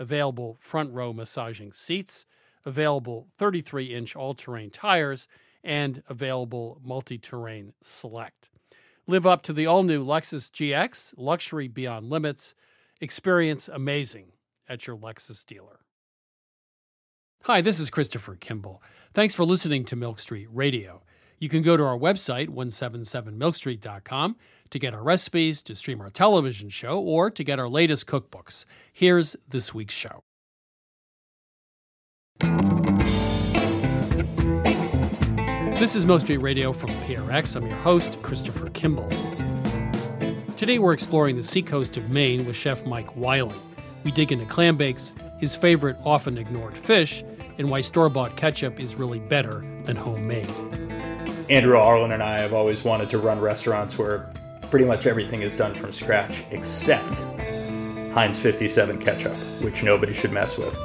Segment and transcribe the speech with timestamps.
[0.00, 2.26] available front row massaging seats,
[2.64, 5.28] available 33 inch all terrain tires,
[5.62, 8.50] and available multi terrain select.
[9.06, 12.54] Live up to the all new Lexus GX, luxury beyond limits.
[13.00, 14.32] Experience amazing
[14.68, 15.80] at your Lexus dealer.
[17.44, 18.82] Hi, this is Christopher Kimball.
[19.14, 21.02] Thanks for listening to Milk Street Radio.
[21.40, 24.36] You can go to our website, 177milkstreet.com,
[24.68, 28.66] to get our recipes, to stream our television show, or to get our latest cookbooks.
[28.92, 30.22] Here's this week's show.
[35.78, 37.56] This is Milk Street Radio from PRX.
[37.56, 39.08] I'm your host, Christopher Kimball.
[40.58, 43.56] Today we're exploring the seacoast of Maine with Chef Mike Wiley.
[44.04, 47.24] We dig into clam bakes, his favorite often ignored fish,
[47.56, 50.69] and why store bought ketchup is really better than homemade.
[51.50, 54.30] Andrew Arlen and I have always wanted to run restaurants where
[54.70, 57.18] pretty much everything is done from scratch except
[58.14, 60.78] Heinz 57 ketchup, which nobody should mess with.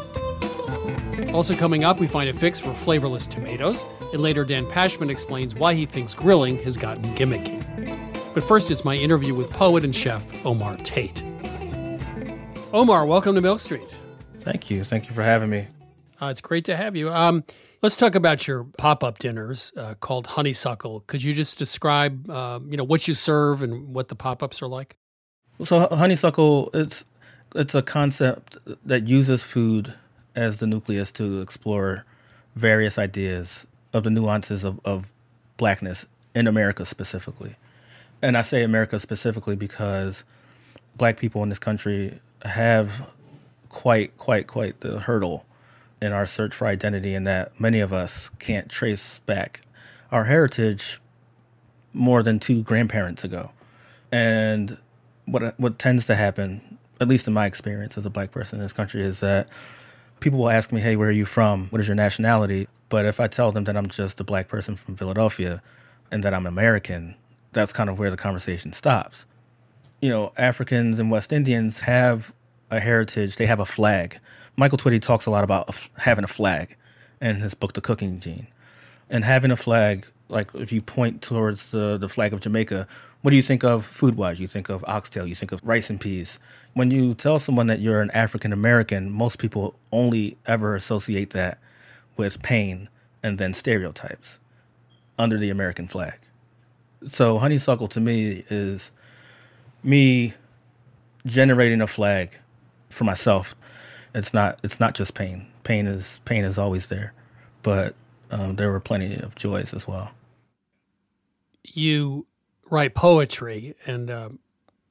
[1.35, 5.53] Also coming up, we find a fix for flavorless tomatoes, and later Dan Pashman explains
[5.53, 7.61] why he thinks grilling has gotten gimmicky.
[8.33, 11.23] But first, it's my interview with poet and chef Omar Tate.
[12.73, 13.99] Omar, welcome to Milk Street.
[14.39, 14.83] Thank you.
[14.83, 15.67] Thank you for having me.
[16.19, 17.09] Uh, it's great to have you.
[17.11, 17.43] Um,
[17.85, 21.01] let's talk about your pop-up dinners uh, called Honeysuckle.
[21.01, 24.67] Could you just describe, uh, you know, what you serve and what the pop-ups are
[24.67, 24.97] like?
[25.63, 27.05] So Honeysuckle, it's
[27.53, 29.93] it's a concept that uses food
[30.35, 32.05] as the nucleus to explore
[32.55, 35.13] various ideas of the nuances of, of
[35.55, 37.55] blackness in America specifically.
[38.19, 40.23] And I say America specifically because
[40.97, 43.13] black people in this country have
[43.69, 45.45] quite, quite, quite the hurdle
[46.01, 49.61] in our search for identity, and that many of us can't trace back
[50.11, 51.01] our heritage
[51.93, 53.51] more than two grandparents ago.
[54.11, 54.77] And
[55.25, 58.63] what what tends to happen, at least in my experience as a black person in
[58.63, 59.49] this country, is that
[60.19, 61.67] people will ask me, "Hey, where are you from?
[61.69, 64.75] What is your nationality?" But if I tell them that I'm just a black person
[64.75, 65.61] from Philadelphia
[66.11, 67.15] and that I'm American,
[67.51, 69.25] that's kind of where the conversation stops.
[70.01, 72.33] You know, Africans and West Indians have
[72.69, 74.19] a heritage, they have a flag.
[74.55, 76.77] Michael Twitty talks a lot about having a flag
[77.21, 78.47] in his book, The Cooking Gene.
[79.09, 82.87] And having a flag, like if you point towards the, the flag of Jamaica,
[83.21, 84.39] what do you think of food wise?
[84.39, 86.39] You think of oxtail, you think of rice and peas.
[86.73, 91.57] When you tell someone that you're an African American, most people only ever associate that
[92.17, 92.87] with pain
[93.21, 94.39] and then stereotypes
[95.17, 96.19] under the American flag.
[97.07, 98.91] So honeysuckle to me is
[99.83, 100.33] me
[101.25, 102.37] generating a flag
[102.89, 103.55] for myself.
[104.15, 105.47] It's not it's not just pain.
[105.63, 107.13] Pain is pain is always there,
[107.61, 107.93] but
[108.31, 110.11] um, there were plenty of joys as well.
[111.63, 112.25] You
[112.71, 114.39] write poetry, and um,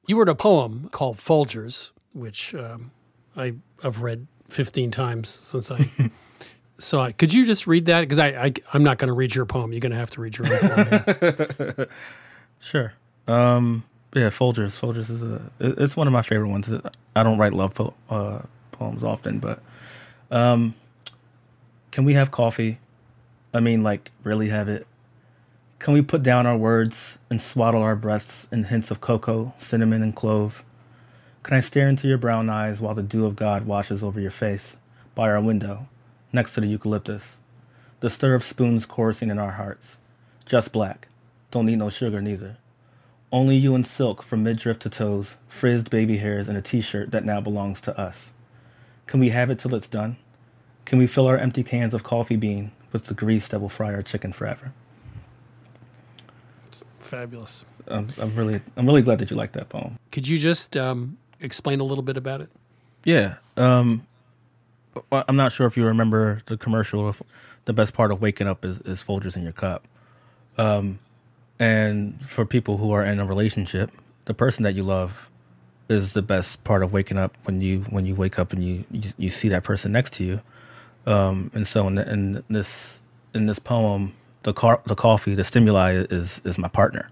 [0.05, 2.91] you wrote a poem called Folgers, which um,
[3.35, 5.89] I, have read 15 times since I
[6.77, 7.17] saw it.
[7.17, 8.01] Could you just read that?
[8.01, 9.73] Because I, I, am not going to read your poem.
[9.73, 11.87] You're going to have to read your own poem.
[12.59, 12.93] sure.
[13.27, 13.83] Um,
[14.13, 14.79] yeah, Folgers.
[14.79, 15.41] Folgers is a.
[15.59, 16.71] It's one of my favorite ones.
[17.15, 18.41] I don't write love po- uh,
[18.77, 19.61] poems often, but
[20.31, 20.75] um,
[21.91, 22.79] can we have coffee?
[23.53, 24.85] I mean, like, really have it?
[25.79, 30.01] Can we put down our words and swaddle our breaths in hints of cocoa, cinnamon,
[30.01, 30.63] and clove?
[31.43, 34.31] Can I stare into your brown eyes while the dew of God washes over your
[34.31, 34.75] face
[35.13, 35.87] by our window,
[36.33, 37.35] next to the eucalyptus?
[37.99, 39.97] The stir of spoons coursing in our hearts.
[40.45, 41.07] Just black.
[41.51, 42.57] Don't need no sugar neither.
[43.31, 47.11] Only you in silk from midriff to toes, frizzed baby hairs, and a t shirt
[47.11, 48.31] that now belongs to us.
[49.07, 50.17] Can we have it till it's done?
[50.85, 53.93] Can we fill our empty cans of coffee bean with the grease that will fry
[53.93, 54.73] our chicken forever?
[56.67, 57.65] It's fabulous.
[57.87, 59.97] I'm, I'm, really, I'm really glad that you like that poem.
[60.11, 62.49] Could you just um, explain a little bit about it?
[63.03, 63.35] Yeah.
[63.57, 64.05] Um,
[65.11, 67.07] I'm not sure if you remember the commercial.
[67.07, 67.21] Of
[67.65, 69.87] the best part of waking up is, is Folgers in your cup.
[70.57, 70.99] Um,
[71.59, 73.91] and for people who are in a relationship,
[74.25, 75.31] the person that you love
[75.89, 78.85] is the best part of waking up when you when you wake up and you
[78.91, 80.41] you, you see that person next to you.
[81.05, 82.99] Um, and so in, the, in, this
[83.33, 87.07] in this poem, the car, the coffee, the stimuli is is my partner.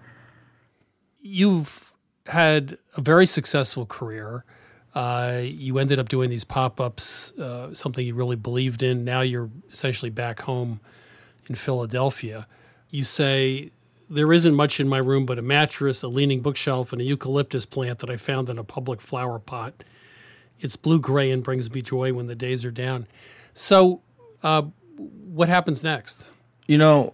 [1.21, 1.93] You've
[2.27, 4.43] had a very successful career.
[4.95, 9.03] Uh, you ended up doing these pop ups, uh, something you really believed in.
[9.03, 10.79] Now you're essentially back home
[11.49, 12.47] in Philadelphia.
[12.89, 13.71] You say
[14.13, 17.65] there isn't much in my room but a mattress, a leaning bookshelf, and a eucalyptus
[17.65, 19.83] plant that I found in a public flower pot.
[20.59, 23.07] It's blue gray and brings me joy when the days are down.
[23.53, 24.01] So,
[24.43, 24.63] uh,
[24.97, 26.29] what happens next?
[26.67, 27.13] You know,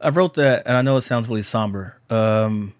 [0.00, 1.98] I wrote that, and I know it sounds really somber.
[2.10, 2.74] Um,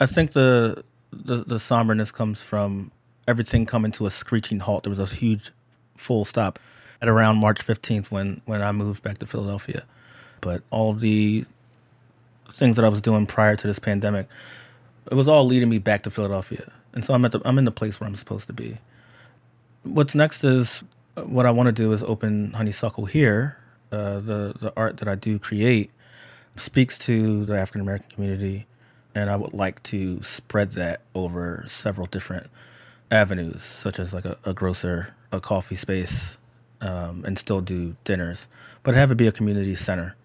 [0.00, 2.92] I think the, the the somberness comes from
[3.26, 4.84] everything coming to a screeching halt.
[4.84, 5.52] There was a huge
[5.96, 6.58] full stop
[7.00, 9.84] at around March 15th when when I moved back to Philadelphia
[10.40, 11.44] but all the
[12.54, 14.28] things that I was doing prior to this pandemic,
[15.10, 16.72] it was all leading me back to Philadelphia.
[16.92, 18.78] And so I'm at the, I'm in the place where I'm supposed to be.
[19.84, 20.82] What's next is
[21.14, 23.56] what I want to do is open Honeysuckle here.
[23.90, 25.90] Uh, the the art that I do create
[26.56, 28.66] speaks to the African American community,
[29.14, 32.48] and I would like to spread that over several different
[33.10, 36.36] avenues, such as like a, a grocer, a coffee space,
[36.82, 38.46] um, and still do dinners,
[38.82, 40.16] but have it be a community center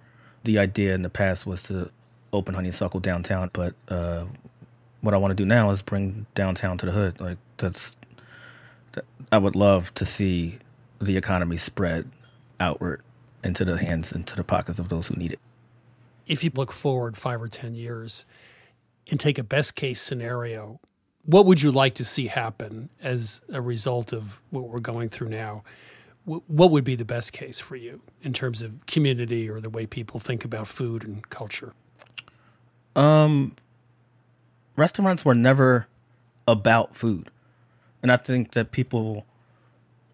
[0.44, 1.90] the idea in the past was to
[2.32, 4.26] open Honeysuckle downtown, but uh,
[5.02, 7.22] what I want to do now is bring downtown to the hood.
[7.22, 7.96] Like that's,
[8.94, 10.60] that, I would love to see
[11.00, 12.10] the economy spread
[12.60, 13.02] outward
[13.44, 15.40] into the hands, into the pockets of those who need it.
[16.26, 18.26] If you look forward five or ten years
[19.12, 20.80] and take a best case scenario,
[21.26, 25.30] what would you like to see happen as a result of what we're going through
[25.30, 25.64] now?
[26.25, 29.86] What would be the best case for you in terms of community or the way
[29.86, 31.74] people think about food and culture?
[32.96, 33.56] Um,
[34.75, 35.88] restaurants were never
[36.48, 37.30] about food,
[38.01, 39.25] and I think that people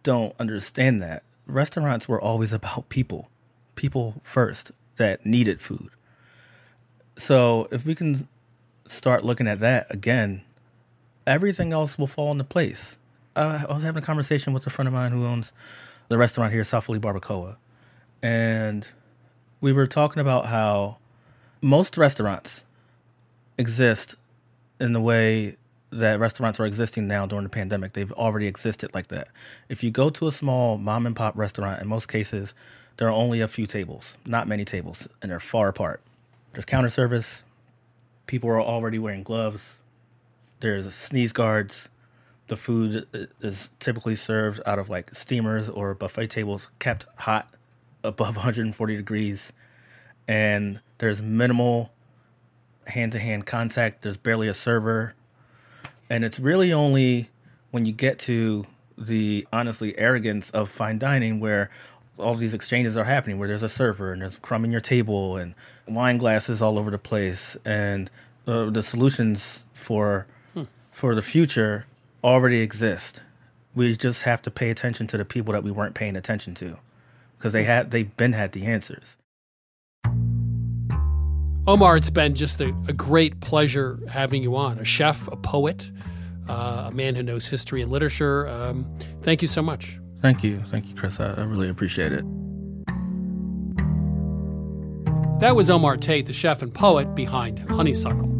[0.03, 1.23] don't understand that.
[1.45, 3.29] Restaurants were always about people,
[3.75, 5.89] people first that needed food.
[7.17, 8.27] So if we can
[8.87, 10.41] start looking at that again,
[11.27, 12.97] everything else will fall into place.
[13.35, 15.51] Uh, I was having a conversation with a friend of mine who owns
[16.09, 17.55] the restaurant here, Philly Barbacoa,
[18.21, 18.87] and
[19.61, 20.97] we were talking about how
[21.61, 22.65] most restaurants
[23.57, 24.15] exist
[24.79, 25.55] in the way
[25.91, 27.93] that restaurants are existing now during the pandemic.
[27.93, 29.27] They've already existed like that.
[29.69, 32.53] If you go to a small mom and pop restaurant, in most cases,
[32.97, 36.01] there are only a few tables, not many tables, and they're far apart.
[36.53, 37.43] There's counter service.
[38.27, 39.77] People are already wearing gloves.
[40.59, 41.89] There's sneeze guards.
[42.49, 43.07] The food
[43.41, 47.49] is typically served out of like steamers or buffet tables kept hot
[48.03, 49.53] above 140 degrees.
[50.27, 51.91] And there's minimal
[52.87, 54.01] hand to hand contact.
[54.01, 55.15] There's barely a server
[56.09, 57.29] and it's really only
[57.71, 58.65] when you get to
[58.97, 61.69] the honestly arrogance of fine dining where
[62.17, 65.53] all these exchanges are happening where there's a server and there's crumbing your table and
[65.87, 68.11] wine glasses all over the place and
[68.47, 70.63] uh, the solutions for hmm.
[70.91, 71.85] for the future
[72.23, 73.21] already exist
[73.75, 76.77] we just have to pay attention to the people that we weren't paying attention to
[77.37, 79.17] because they had they've been had the answers
[81.69, 84.79] Omar, it's been just a, a great pleasure having you on.
[84.79, 85.91] A chef, a poet,
[86.47, 88.47] uh, a man who knows history and literature.
[88.47, 89.99] Um, thank you so much.
[90.19, 90.63] Thank you.
[90.71, 91.19] Thank you, Chris.
[91.19, 92.25] I, I really appreciate it.
[95.39, 98.38] That was Omar Tate, the chef and poet behind Honeysuckle.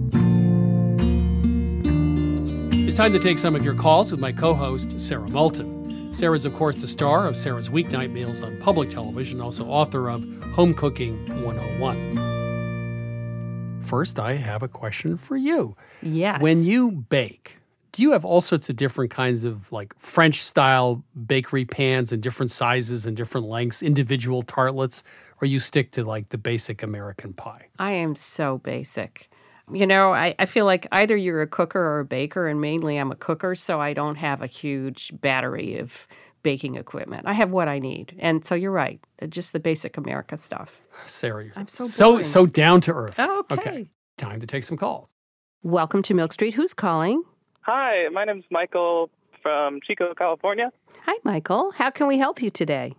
[2.90, 6.12] It's time to take some of your calls with my co host, Sarah Moulton.
[6.12, 10.26] Sarah's, of course, the star of Sarah's Weeknight Meals on public television, also author of
[10.54, 13.82] Home Cooking 101.
[13.84, 15.78] First, I have a question for you.
[16.02, 16.42] Yes.
[16.42, 17.60] When you bake,
[17.92, 22.24] do you have all sorts of different kinds of like French style bakery pans and
[22.24, 25.04] different sizes and different lengths, individual tartlets,
[25.44, 27.68] or you stick to like the basic American pie?
[27.78, 29.30] I am so basic.
[29.72, 32.98] You know, I, I feel like either you're a cooker or a baker, and mainly
[32.98, 36.08] I'm a cooker, so I don't have a huge battery of
[36.42, 37.28] baking equipment.
[37.28, 38.16] I have what I need.
[38.20, 40.82] And so you're right, just the basic America stuff.
[41.06, 43.16] Sarah, I'm so so, so down to earth.
[43.20, 43.70] Oh, okay.
[43.70, 43.90] okay.
[44.18, 45.14] Time to take some calls.
[45.62, 46.54] Welcome to Milk Street.
[46.54, 47.24] Who's calling?
[47.62, 49.10] Hi, my name's Michael
[49.42, 50.72] from Chico, California.
[51.06, 51.72] Hi, Michael.
[51.72, 52.96] How can we help you today?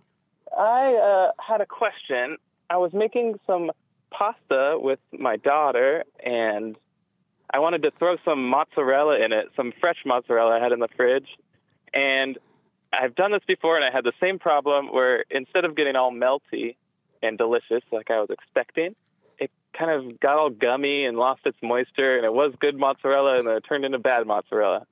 [0.57, 2.37] I uh, had a question.
[2.69, 3.71] I was making some
[4.11, 6.77] pasta with my daughter, and
[7.53, 10.87] I wanted to throw some mozzarella in it, some fresh mozzarella I had in the
[10.95, 11.27] fridge.
[11.93, 12.37] And
[12.93, 16.11] I've done this before, and I had the same problem where instead of getting all
[16.11, 16.75] melty
[17.23, 18.95] and delicious like I was expecting,
[19.37, 23.39] it kind of got all gummy and lost its moisture, and it was good mozzarella,
[23.39, 24.85] and then it turned into bad mozzarella.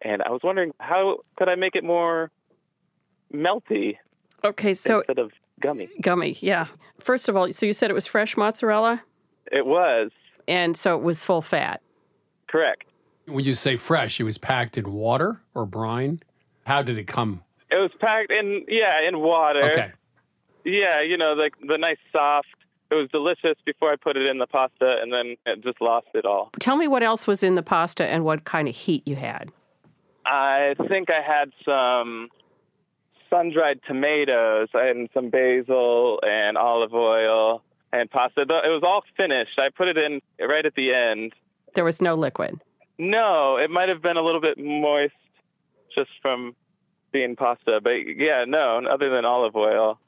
[0.00, 2.30] And I was wondering how could I make it more
[3.32, 3.98] melty?
[4.44, 6.66] Okay, so instead of gummy, gummy, yeah.
[6.98, 9.02] First of all, so you said it was fresh mozzarella.
[9.50, 10.10] It was,
[10.48, 11.80] and so it was full fat.
[12.48, 12.84] Correct.
[13.26, 16.20] When you say fresh, it was packed in water or brine.
[16.64, 17.42] How did it come?
[17.70, 19.62] It was packed in yeah in water.
[19.70, 19.92] Okay.
[20.64, 22.48] Yeah, you know, like the nice soft.
[22.90, 26.08] It was delicious before I put it in the pasta, and then it just lost
[26.12, 26.50] it all.
[26.60, 29.50] Tell me what else was in the pasta and what kind of heat you had.
[30.26, 32.28] I think I had some
[33.32, 37.62] sun-dried tomatoes and some basil and olive oil
[37.92, 38.42] and pasta.
[38.42, 39.58] It was all finished.
[39.58, 41.32] I put it in right at the end.
[41.74, 42.60] There was no liquid.
[42.98, 45.14] No, it might have been a little bit moist
[45.94, 46.54] just from
[47.10, 47.80] being pasta.
[47.82, 49.98] But yeah, no, other than olive oil.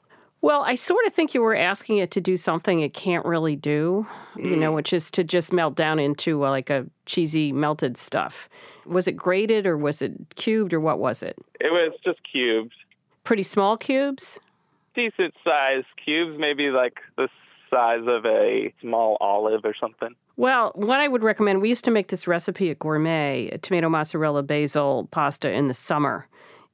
[0.41, 3.55] Well, I sort of think you were asking it to do something it can't really
[3.55, 4.05] do,
[4.35, 4.47] mm.
[4.47, 4.75] you know, mm.
[4.75, 8.47] which is to just melt down into uh, like a cheesy melted stuff.
[8.85, 11.35] Was it grated or was it cubed or what was it?
[11.59, 12.75] It was just cubed.
[13.25, 14.39] Pretty small cubes?
[14.95, 17.27] Decent size cubes, maybe like the
[17.69, 20.15] size of a small olive or something.
[20.37, 24.43] Well, what I would recommend, we used to make this recipe at Gourmet, tomato mozzarella
[24.43, 26.27] basil pasta in the summer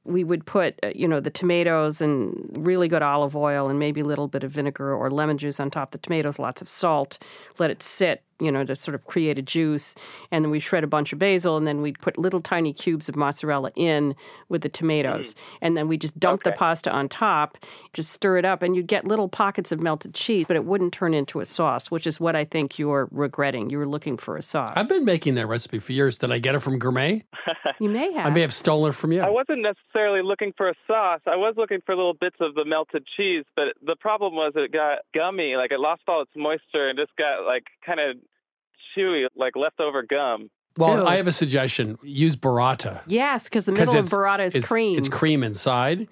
[0.04, 4.00] we would put uh, you know the tomatoes and really good olive oil and maybe
[4.00, 6.68] a little bit of vinegar or lemon juice on top of the tomatoes lots of
[6.68, 7.18] salt
[7.58, 9.94] let it sit you know, to sort of create a juice.
[10.30, 13.08] And then we shred a bunch of basil, and then we'd put little tiny cubes
[13.08, 14.14] of mozzarella in
[14.48, 15.34] with the tomatoes.
[15.34, 15.38] Mm.
[15.62, 16.50] And then we just dump okay.
[16.50, 17.58] the pasta on top,
[17.92, 20.92] just stir it up, and you'd get little pockets of melted cheese, but it wouldn't
[20.92, 23.70] turn into a sauce, which is what I think you're regretting.
[23.70, 24.72] You were looking for a sauce.
[24.76, 26.18] I've been making that recipe for years.
[26.18, 27.24] Did I get it from Gourmet?
[27.80, 28.26] you may have.
[28.26, 29.20] I may have stolen it from you.
[29.20, 31.20] I wasn't necessarily looking for a sauce.
[31.26, 34.72] I was looking for little bits of the melted cheese, but the problem was it
[34.72, 35.56] got gummy.
[35.56, 38.16] Like it lost all its moisture and just got like kind of
[38.96, 40.50] chewy, like leftover gum.
[40.76, 41.06] Well, Ew.
[41.06, 41.98] I have a suggestion.
[42.02, 43.02] Use burrata.
[43.06, 44.96] Yes, because the middle of burrata is it's, cream.
[44.96, 46.08] It's cream inside.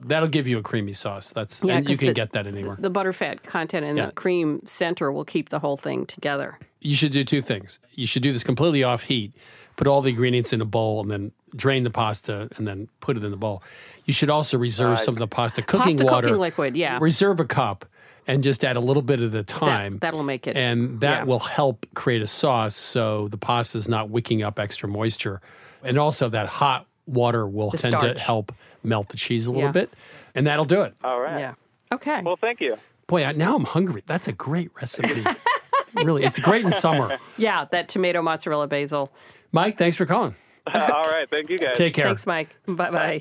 [0.00, 1.32] That'll give you a creamy sauce.
[1.32, 2.76] That's yeah, and you can the, get that anywhere.
[2.78, 4.06] The butterfat content in yeah.
[4.06, 6.58] the cream center will keep the whole thing together.
[6.80, 7.78] You should do two things.
[7.92, 9.32] You should do this completely off heat.
[9.76, 13.16] Put all the ingredients in a bowl and then drain the pasta and then put
[13.16, 13.62] it in the bowl.
[14.04, 16.26] You should also reserve uh, some of the pasta cooking pasta water.
[16.28, 16.98] Cooking liquid, yeah.
[17.00, 17.86] Reserve a cup
[18.26, 19.98] and just add a little bit of the time.
[19.98, 20.56] That, will make it.
[20.56, 21.24] and that yeah.
[21.24, 25.40] will help create a sauce so the pasta is not wicking up extra moisture.
[25.82, 28.16] And also that hot water will The tend starch.
[28.16, 28.52] to help
[28.82, 29.72] melt the cheese a little Yeah.
[29.72, 29.90] bit.
[30.34, 30.94] And that'll do it.
[31.04, 31.38] All right.
[31.38, 31.54] Yeah.
[31.92, 32.22] Okay.
[32.22, 32.76] Well, thank you.
[33.06, 34.02] Boy, I, now I'm hungry.
[34.06, 35.22] That's a great recipe.
[35.94, 37.18] really, it's great in summer.
[37.36, 39.12] yeah, that tomato mozzarella basil.
[39.52, 40.34] Mike, thanks for calling.
[40.66, 41.28] All right.
[41.28, 41.76] Thank you guys.
[41.76, 42.06] Take care.
[42.06, 42.48] Thanks, Mike.
[42.66, 43.20] Bye bye.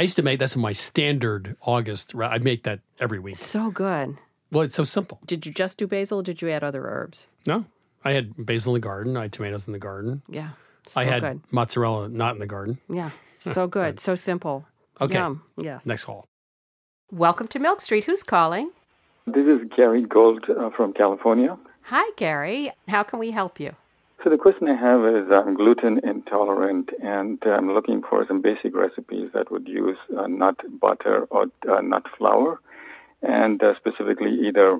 [0.00, 2.14] I used to make that's my standard August.
[2.16, 3.36] I make that every week.
[3.36, 4.16] So good.
[4.50, 5.20] Well, it's so simple.
[5.26, 7.26] Did you just do basil or did you add other herbs?
[7.46, 7.66] No,
[8.02, 9.18] I had basil in the garden.
[9.18, 10.22] I had tomatoes in the garden.
[10.26, 10.52] Yeah.
[10.86, 11.40] So I had good.
[11.50, 12.78] mozzarella not in the garden.
[12.88, 13.10] Yeah.
[13.40, 13.98] So good.
[14.00, 14.66] so simple.
[15.00, 15.14] Okay.
[15.14, 15.42] Yum.
[15.56, 15.86] Yes.
[15.86, 16.26] Next call.
[17.10, 18.04] Welcome to Milk Street.
[18.04, 18.70] Who's calling?
[19.26, 21.58] This is Gary Gold uh, from California.
[21.84, 22.70] Hi, Gary.
[22.88, 23.74] How can we help you?
[24.22, 28.76] So the question I have is I'm gluten intolerant and I'm looking for some basic
[28.76, 32.60] recipes that would use uh, nut butter or uh, nut flour
[33.22, 34.78] and uh, specifically either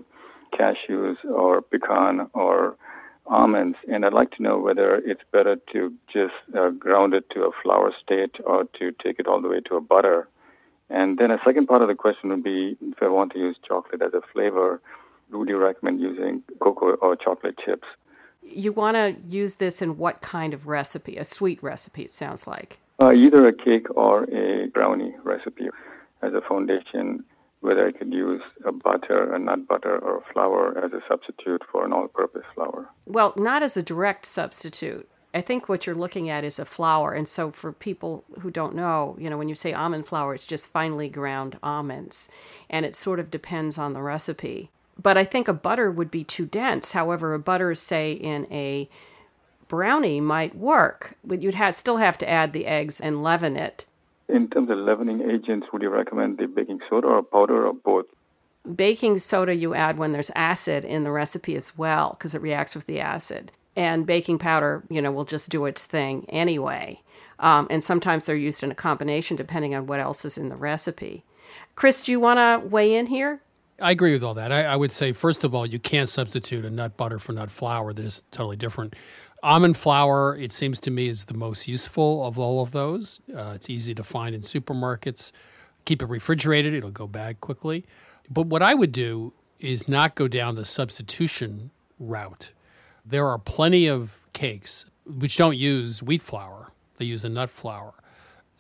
[0.53, 2.77] cashews or pecan or
[3.27, 3.79] almonds.
[3.89, 7.51] And I'd like to know whether it's better to just uh, ground it to a
[7.63, 10.29] flour state or to take it all the way to a butter.
[10.91, 13.57] And then a second part of the question would be if I want to use
[13.67, 14.83] chocolate as a flavor,
[15.33, 17.87] would you recommend using cocoa or chocolate chips?
[18.43, 21.17] You want to use this in what kind of recipe?
[21.17, 22.79] A sweet recipe, it sounds like.
[23.01, 25.69] Uh, either a cake or a brownie recipe
[26.23, 27.25] as a foundation,
[27.61, 31.63] whether I could use a butter, a nut butter, or a flour as a substitute
[31.71, 32.89] for an all purpose flour.
[33.07, 35.09] Well, not as a direct substitute.
[35.33, 37.13] I think what you're looking at is a flour.
[37.13, 40.45] And so, for people who don't know, you know, when you say almond flour, it's
[40.45, 42.29] just finely ground almonds.
[42.69, 44.71] And it sort of depends on the recipe.
[45.01, 46.93] But I think a butter would be too dense.
[46.93, 48.89] However, a butter, say, in a
[49.69, 51.17] brownie might work.
[51.25, 53.87] But you'd have, still have to add the eggs and leaven it.
[54.29, 58.07] In terms of leavening agents, would you recommend the baking soda or powder or both?
[58.77, 62.75] Baking soda you add when there's acid in the recipe as well, because it reacts
[62.75, 63.51] with the acid.
[63.77, 67.01] And baking powder, you know, will just do its thing anyway.
[67.39, 70.57] Um, and sometimes they're used in a combination depending on what else is in the
[70.57, 71.25] recipe.
[71.75, 73.41] Chris, do you want to weigh in here?
[73.81, 74.53] I agree with all that.
[74.53, 77.51] I, I would say, first of all, you can't substitute a nut butter for nut
[77.51, 77.93] flour.
[77.93, 78.95] That is totally different.
[79.43, 83.21] Almond flour, it seems to me, is the most useful of all of those.
[83.35, 85.33] Uh, it's easy to find in supermarkets.
[85.87, 87.87] Keep it refrigerated, it'll go bad quickly.
[88.29, 92.53] But what I would do is not go down the substitution route.
[93.05, 97.95] There are plenty of cakes which don't use wheat flour, they use a nut flour.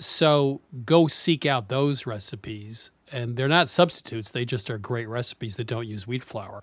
[0.00, 2.90] So go seek out those recipes.
[3.12, 6.62] And they're not substitutes, they just are great recipes that don't use wheat flour.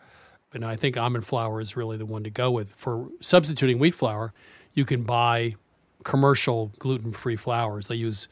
[0.53, 2.73] And I think almond flour is really the one to go with.
[2.73, 4.33] For substituting wheat flour,
[4.73, 5.55] you can buy
[6.05, 7.89] commercial gluten free flours.
[7.89, 8.29] They use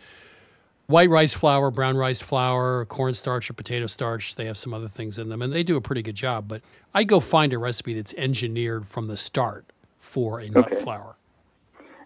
[0.88, 4.36] white rice flour, brown rice flour, cornstarch, or potato starch.
[4.36, 6.48] They have some other things in them, and they do a pretty good job.
[6.48, 6.62] But
[6.94, 9.65] I go find a recipe that's engineered from the start
[9.98, 10.82] for a nut Okay.
[10.82, 11.14] flour.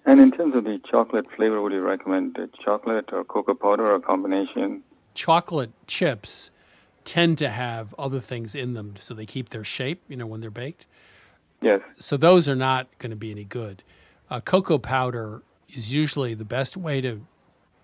[0.05, 3.85] And in terms of the chocolate flavor, would you recommend the chocolate or cocoa powder
[3.85, 4.83] or a combination?
[5.15, 6.49] chocolate chips
[7.03, 10.39] tend to have other things in them so they keep their shape, you know, when
[10.39, 10.85] they're baked.
[11.61, 11.81] Yes.
[11.97, 13.83] So those are not going to be any good.
[14.29, 17.25] Uh, cocoa powder is usually the best way to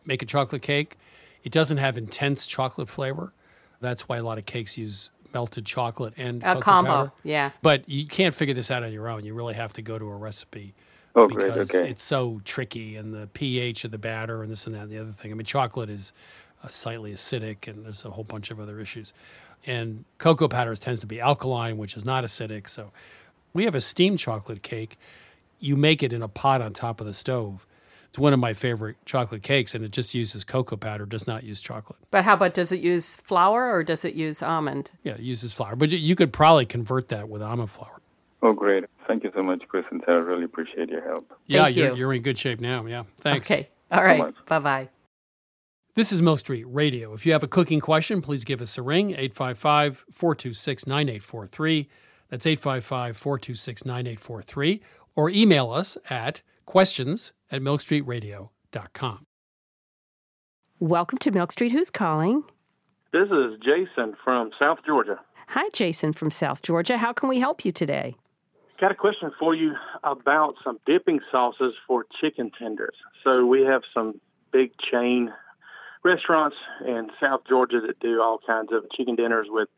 [0.06, 0.95] make a chocolate cake.
[1.43, 3.34] It doesn't have intense chocolate flavor.
[3.82, 7.12] That's why a lot of cakes use melted chocolate and A cocoa combo, powder.
[7.23, 7.51] yeah.
[7.62, 9.25] But you can't figure this out on your own.
[9.25, 10.73] You really have to go to a recipe
[11.15, 11.47] Oh, great.
[11.47, 11.89] because Okay.
[11.89, 14.97] it's so tricky and the pH of the batter and this and that and the
[14.99, 15.32] other thing.
[15.32, 16.12] I mean, chocolate is
[16.63, 19.13] uh, slightly acidic and there's a whole bunch of other issues.
[19.65, 22.67] And cocoa powder tends to be alkaline, which is not acidic.
[22.69, 22.91] So
[23.54, 24.97] we have a steamed chocolate cake.
[25.60, 27.65] You make it in a pot on top of the stove.
[28.10, 31.43] It's one of my favorite chocolate cakes, and it just uses cocoa powder, does not
[31.43, 31.99] use chocolate.
[32.12, 34.91] But how about does it use flour or does it use almond?
[35.04, 35.75] Yeah, it uses flour.
[35.75, 37.99] But you- you could probably convert that with almond flour.
[38.45, 38.84] Oh, great.
[39.08, 40.23] Thank you so much, Chris and Sarah.
[40.23, 41.34] Really appreciate your help.
[41.47, 41.95] Yeah, Thank you're, you.
[41.95, 42.86] you're in good shape now.
[42.86, 43.49] Yeah, thanks.
[43.49, 43.69] Okay.
[43.91, 44.19] All right.
[44.19, 44.36] much.
[44.45, 44.89] Bye bye.
[45.95, 47.12] This is Milk Street Radio.
[47.13, 51.89] If you have a cooking question, please give us a ring, 855 426 9843.
[52.29, 54.81] That's 855 426 9843.
[55.15, 59.25] Or email us at questions at milkstreetradio.com.
[60.79, 61.71] Welcome to Milk Street.
[61.71, 62.43] Who's calling?
[63.12, 65.19] This is Jason from South Georgia.
[65.47, 66.97] Hi, Jason from South Georgia.
[66.97, 68.15] How can we help you today?
[68.79, 72.95] Got a question for you about some dipping sauces for chicken tenders.
[73.23, 74.19] So we have some
[74.51, 75.33] big chain
[76.03, 79.69] restaurants in South Georgia that do all kinds of chicken dinners with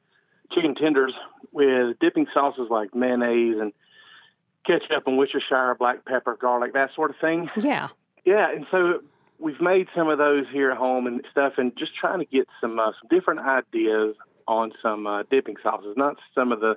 [0.53, 1.13] chicken tenders
[1.51, 3.71] with dipping sauces like mayonnaise and
[4.65, 7.49] ketchup and Worcestershire, black pepper, garlic, that sort of thing.
[7.57, 7.89] Yeah.
[8.25, 9.01] Yeah, and so
[9.39, 12.47] we've made some of those here at home and stuff, and just trying to get
[12.59, 14.15] some uh, some different ideas
[14.47, 16.75] on some uh, dipping sauces, not some of the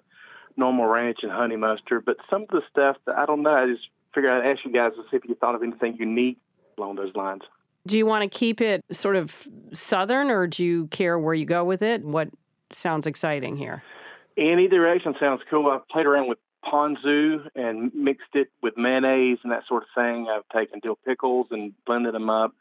[0.60, 3.50] normal ranch and honey mustard, but some of the stuff that I don't know.
[3.50, 6.38] I just figured I'd ask you guys to see if you thought of anything unique
[6.78, 7.42] along those lines.
[7.86, 11.46] Do you want to keep it sort of southern, or do you care where you
[11.46, 12.04] go with it?
[12.04, 12.28] What
[12.70, 13.82] sounds exciting here?
[14.36, 15.70] Any direction sounds cool.
[15.70, 20.28] I've played around with ponzu and mixed it with mayonnaise and that sort of thing.
[20.28, 22.52] I've taken dill pickles and blended them up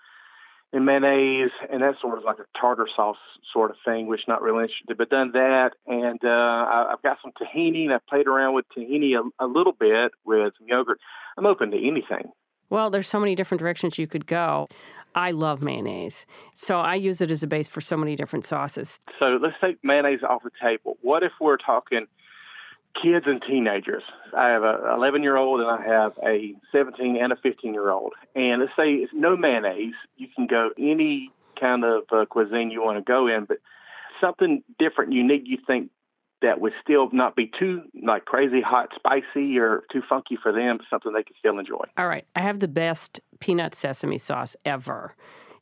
[0.72, 3.18] in mayonnaise, and that sort of like a tartar sauce
[3.52, 5.72] sort of thing, which not really interested, but done that.
[5.88, 9.48] And uh, I, I've got some tahini, and I've played around with tahini a, a
[9.48, 11.00] little bit with some yogurt.
[11.38, 12.32] I'm open to anything.
[12.70, 14.68] Well, there's so many different directions you could go.
[15.16, 16.28] I love mayonnaise.
[16.54, 19.00] So I use it as a base for so many different sauces.
[19.18, 20.98] So let's take mayonnaise off the table.
[21.02, 22.06] What if we're talking
[23.02, 24.04] kids and teenagers?
[24.36, 27.90] I have a 11 year old and I have a 17 and a 15 year
[27.90, 28.14] old.
[28.36, 29.94] And let's say it's no mayonnaise.
[30.18, 33.58] You can go any kind of uh, cuisine you want to go in, but
[34.22, 35.92] something different, unique you think
[36.42, 40.80] that would still not be too like crazy hot, spicy, or too funky for them.
[40.90, 41.84] Something they can still enjoy.
[41.98, 45.16] All right, I have the best peanut sesame sauce ever.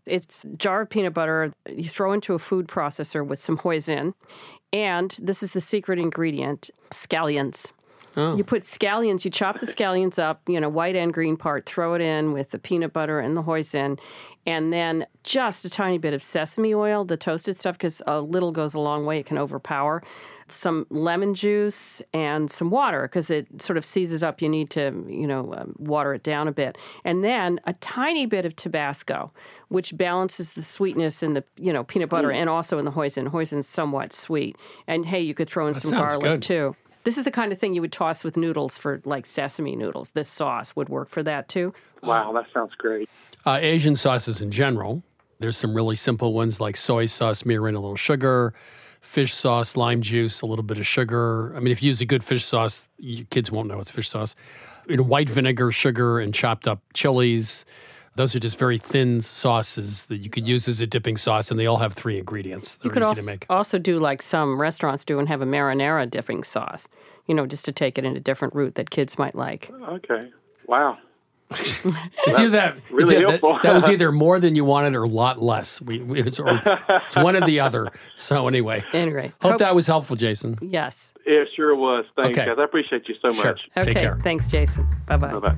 [0.07, 4.13] It's jar of peanut butter you throw into a food processor with some hoisin,
[4.73, 7.71] and this is the secret ingredient: scallions.
[8.15, 8.35] Oh.
[8.35, 11.93] You put scallions, you chop the scallions up, you know, white and green part, throw
[11.93, 13.99] it in with the peanut butter and the hoisin,
[14.47, 18.51] and then just a tiny bit of sesame oil, the toasted stuff, because a little
[18.51, 19.19] goes a long way.
[19.19, 20.01] It can overpower.
[20.49, 24.41] Some lemon juice and some water because it sort of seizes up.
[24.41, 28.25] You need to, you know, um, water it down a bit, and then a tiny
[28.25, 29.31] bit of Tabasco,
[29.67, 33.27] which balances the sweetness in the, you know, peanut butter and also in the hoisin.
[33.29, 34.55] Hoisin's somewhat sweet,
[34.87, 36.41] and hey, you could throw in some garlic good.
[36.41, 36.75] too.
[37.03, 40.11] This is the kind of thing you would toss with noodles for like sesame noodles.
[40.11, 41.73] This sauce would work for that too.
[42.03, 43.09] Wow, that sounds great.
[43.45, 45.03] Uh, Asian sauces in general.
[45.39, 48.53] There's some really simple ones like soy sauce, mirin, a little sugar,
[49.07, 51.53] fish sauce, lime juice, a little bit of sugar.
[51.55, 54.09] I mean, if you use a good fish sauce, your kids won't know it's fish
[54.09, 54.35] sauce.
[54.87, 57.65] You know, white vinegar, sugar, and chopped up chilies.
[58.15, 61.59] Those are just very thin sauces that you could use as a dipping sauce, and
[61.59, 62.77] they all have three ingredients.
[62.77, 63.45] They're You could easy also, to make.
[63.49, 66.89] also do like some restaurants do and have a marinara dipping sauce,
[67.27, 69.71] you know, just to take it in a different route that kids might like.
[69.89, 70.31] Okay.
[70.67, 70.97] Wow.
[72.27, 73.53] It's either that, really it's either- helpful.
[73.53, 75.81] that, that was either more than you wanted or a lot less.
[75.81, 77.89] We, we, it's, or, it's one or the other.
[78.15, 80.57] So anyway, Anyway, hope that was helpful, Jason.
[80.61, 81.13] Yes.
[81.25, 82.03] It sure was.
[82.17, 82.47] Thanks, Okay.
[82.49, 82.57] guys.
[82.59, 83.45] I appreciate you so Sure.
[83.45, 83.61] much.
[83.77, 83.93] Okay.
[83.93, 84.17] Take care.
[84.21, 84.87] Thanks, Jason.
[85.07, 85.31] Bye bye.
[85.31, 85.55] Bye bye.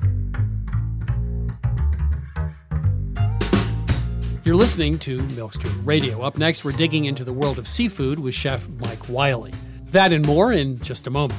[4.44, 6.22] You're listening to Milk Street Radio.
[6.22, 9.52] Up next, we're digging into the world of seafood with Chef Mike Wiley.
[9.86, 11.38] That and more in just a moment.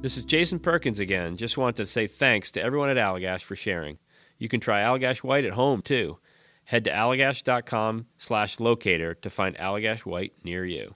[0.00, 1.36] This is Jason Perkins again.
[1.36, 3.98] Just want to say thanks to everyone at Allagash for sharing.
[4.38, 6.18] You can try Allagash White at home too.
[6.64, 10.94] Head to allagash.com slash locator to find Allagash White near you.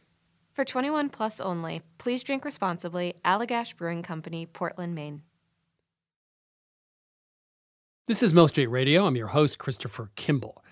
[0.52, 3.14] For 21 plus only, please drink responsibly.
[3.24, 5.22] Allagash Brewing Company, Portland, Maine.
[8.06, 9.06] This is Milk Street Radio.
[9.06, 10.62] I'm your host, Christopher Kimball.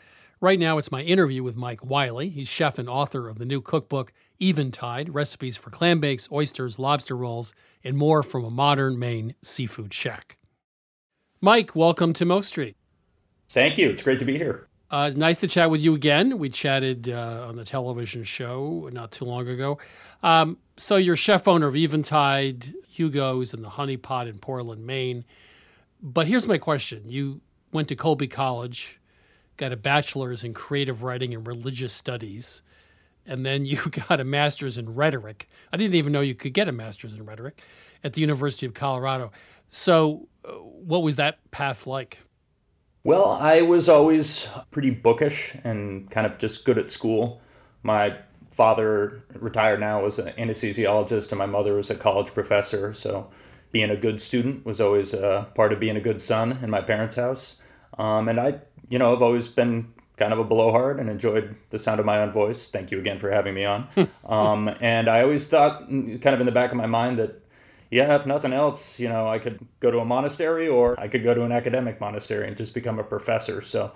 [0.40, 2.28] Right now, it's my interview with Mike Wiley.
[2.28, 7.16] He's chef and author of the new cookbook, Eventide Recipes for Clam Bakes, Oysters, Lobster
[7.16, 10.36] Rolls, and more from a modern Maine seafood shack.
[11.40, 12.76] Mike, welcome to Milk Street.
[13.50, 13.90] Thank you.
[13.90, 14.68] It's great to be here.
[14.90, 16.38] Uh, it's nice to chat with you again.
[16.38, 19.78] We chatted uh, on the television show not too long ago.
[20.22, 25.24] Um, so, you're chef owner of Eventide, Hugo's, and the Honey Paw in Portland, Maine.
[26.02, 27.40] But here's my question You
[27.72, 29.00] went to Colby College,
[29.56, 32.62] got a bachelor's in creative writing and religious studies,
[33.30, 35.48] and then you got a master's in rhetoric.
[35.72, 37.62] I didn't even know you could get a master's in rhetoric
[38.04, 39.30] at the University of Colorado.
[39.68, 42.20] So, uh, what was that path like?
[43.04, 47.40] Well, I was always pretty bookish and kind of just good at school.
[47.82, 48.16] My
[48.52, 52.92] father, retired now, was an anesthesiologist, and my mother was a college professor.
[52.92, 53.30] So,
[53.72, 56.80] being a good student was always a part of being a good son in my
[56.80, 57.60] parents' house.
[57.96, 61.78] Um, and I, you know, I've always been kind of a blowhard and enjoyed the
[61.78, 62.70] sound of my own voice.
[62.70, 63.88] Thank you again for having me on.
[64.26, 67.42] um, and I always thought, kind of in the back of my mind, that
[67.90, 71.24] yeah, if nothing else, you know, I could go to a monastery or I could
[71.24, 73.62] go to an academic monastery and just become a professor.
[73.62, 73.92] So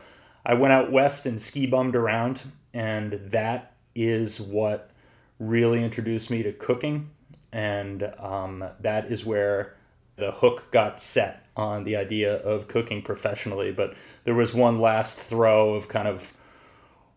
[0.47, 4.91] I went out west and ski bummed around, and that is what
[5.39, 7.11] really introduced me to cooking.
[7.53, 9.77] And um, that is where
[10.17, 13.73] the hook got set on the idea of cooking professionally.
[13.73, 16.33] But there was one last throw of kind of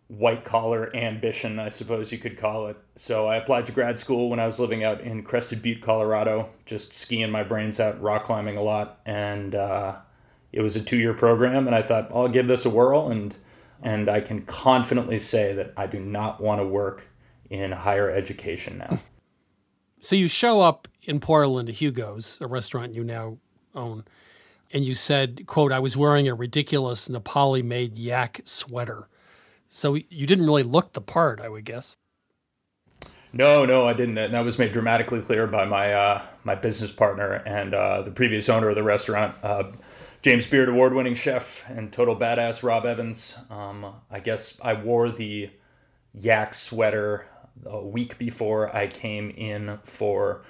[0.07, 2.77] white collar ambition, I suppose you could call it.
[2.95, 6.47] So I applied to grad school when I was living out in Crested Butte, Colorado,
[6.65, 9.95] just skiing my brains out, rock climbing a lot, and uh,
[10.53, 11.67] it was a two year program.
[11.67, 13.35] And I thought I'll give this a whirl, and
[13.83, 17.07] and I can confidently say that I do not want to work
[17.49, 18.97] in higher education now.
[19.99, 23.39] So you show up in Portland to Hugo's, a restaurant you now
[23.73, 24.05] own,
[24.73, 29.07] and you said, "quote I was wearing a ridiculous Nepali made yak sweater."
[29.67, 31.97] So you didn't really look the part, I would guess.
[33.33, 34.17] No, no, I didn't.
[34.17, 38.11] And that was made dramatically clear by my uh, my business partner and uh, the
[38.11, 39.63] previous owner of the restaurant, uh,
[40.21, 43.37] James Beard Award winning chef and total badass Rob Evans.
[43.49, 45.49] Um, I guess I wore the
[46.13, 47.27] yak sweater
[47.65, 50.43] a week before I came in for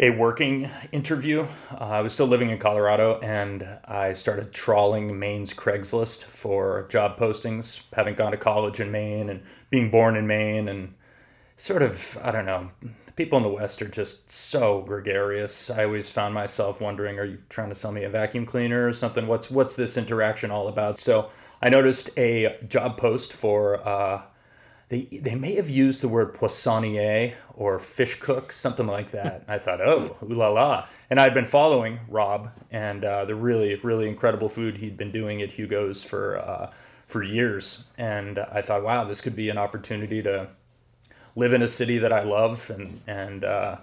[0.00, 1.46] a working interview.
[1.70, 7.18] Uh, I was still living in Colorado and I started trawling Maine's Craigslist for job
[7.18, 10.94] postings, having gone to college in Maine and being born in Maine and
[11.58, 12.70] sort of, I don't know,
[13.14, 15.68] people in the West are just so gregarious.
[15.68, 18.94] I always found myself wondering, are you trying to sell me a vacuum cleaner or
[18.94, 19.26] something?
[19.26, 20.98] What's what's this interaction all about?
[20.98, 21.28] So
[21.60, 24.22] I noticed a job post for uh,
[24.88, 29.44] they they may have used the word poissonnier or fish cook, something like that.
[29.46, 30.86] I thought, oh, ooh la la.
[31.10, 35.42] And I'd been following Rob and uh, the really really incredible food he'd been doing
[35.42, 36.72] at Hugo's for uh,
[37.06, 37.84] for years.
[37.98, 40.48] And I thought, wow, this could be an opportunity to
[41.36, 43.76] live in a city that I love and and uh,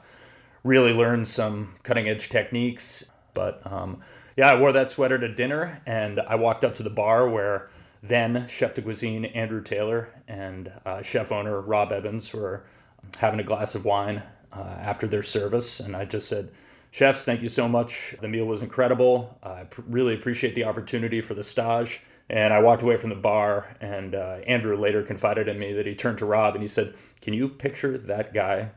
[0.64, 3.12] really learn some cutting edge techniques.
[3.36, 4.02] But um,
[4.36, 7.70] yeah, I wore that sweater to dinner, and I walked up to the bar where
[8.02, 12.64] then chef de cuisine Andrew Taylor and uh, chef owner Rob Evans were
[13.18, 16.50] having a glass of wine uh, after their service, and I just said.
[16.90, 18.16] Chefs, thank you so much.
[18.22, 19.38] The meal was incredible.
[19.44, 22.02] I pr- really appreciate the opportunity for the stage.
[22.30, 25.86] And I walked away from the bar, and uh, Andrew later confided in me that
[25.86, 28.70] he turned to Rob and he said, Can you picture that guy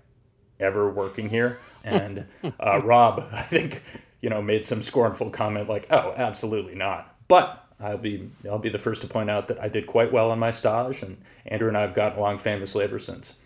[0.58, 1.58] ever working here?
[1.82, 2.26] And
[2.60, 3.82] uh, Rob, I think,
[4.20, 8.68] you know, made some scornful comment like, "Oh, absolutely not." But I'll be I'll be
[8.68, 11.16] the first to point out that I did quite well on my stage, and
[11.46, 13.40] Andrew and I have gotten along famously ever since.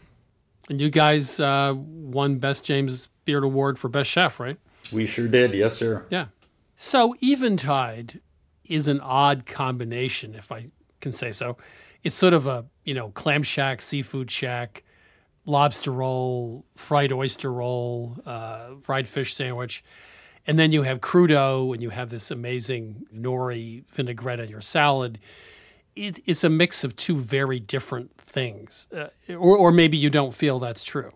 [0.69, 4.57] And you guys uh, won Best James Beard Award for Best Chef, right?
[4.93, 6.07] We sure did, yes, sir.
[6.11, 6.27] Yeah.
[6.77, 8.21] So Eventide
[8.65, 10.65] is an odd combination, if I
[11.01, 11.57] can say so.
[12.03, 14.85] It's sort of a you know clam shack, seafood shack,
[15.47, 19.85] lobster roll, fried oyster roll, uh, fried fish sandwich.
[20.47, 25.19] And then you have crudo and you have this amazing nori vinaigrette in your salad.
[25.97, 28.89] It, it's a mix of two very different things.
[28.95, 31.13] Uh, or, or maybe you don't feel that's true.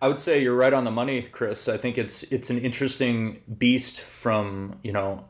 [0.00, 1.68] I would say you're right on the money, Chris.
[1.68, 5.24] I think it's it's an interesting beast from you know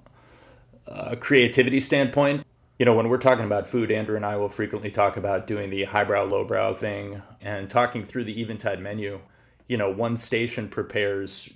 [0.86, 2.44] a creativity standpoint.
[2.78, 5.70] You know, when we're talking about food, Andrew and I will frequently talk about doing
[5.70, 9.20] the highbrow, lowbrow thing and talking through the Eventide menu.
[9.68, 11.50] You know, one station prepares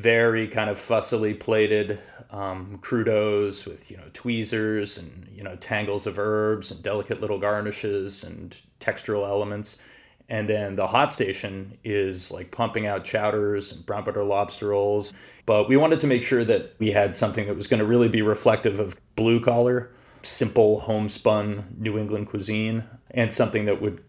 [0.00, 1.98] very kind of fussily plated
[2.30, 7.38] um, crudos with you know tweezers and you know tangles of herbs and delicate little
[7.38, 9.80] garnishes and textural elements.
[10.28, 15.12] And then the hot station is like pumping out chowders and brown butter lobster rolls.
[15.44, 18.08] But we wanted to make sure that we had something that was going to really
[18.08, 19.90] be reflective of blue collar
[20.22, 24.04] simple homespun new england cuisine and something that would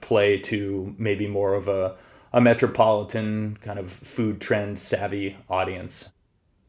[0.00, 1.96] play to maybe more of a
[2.32, 6.12] a metropolitan kind of food trend savvy audience.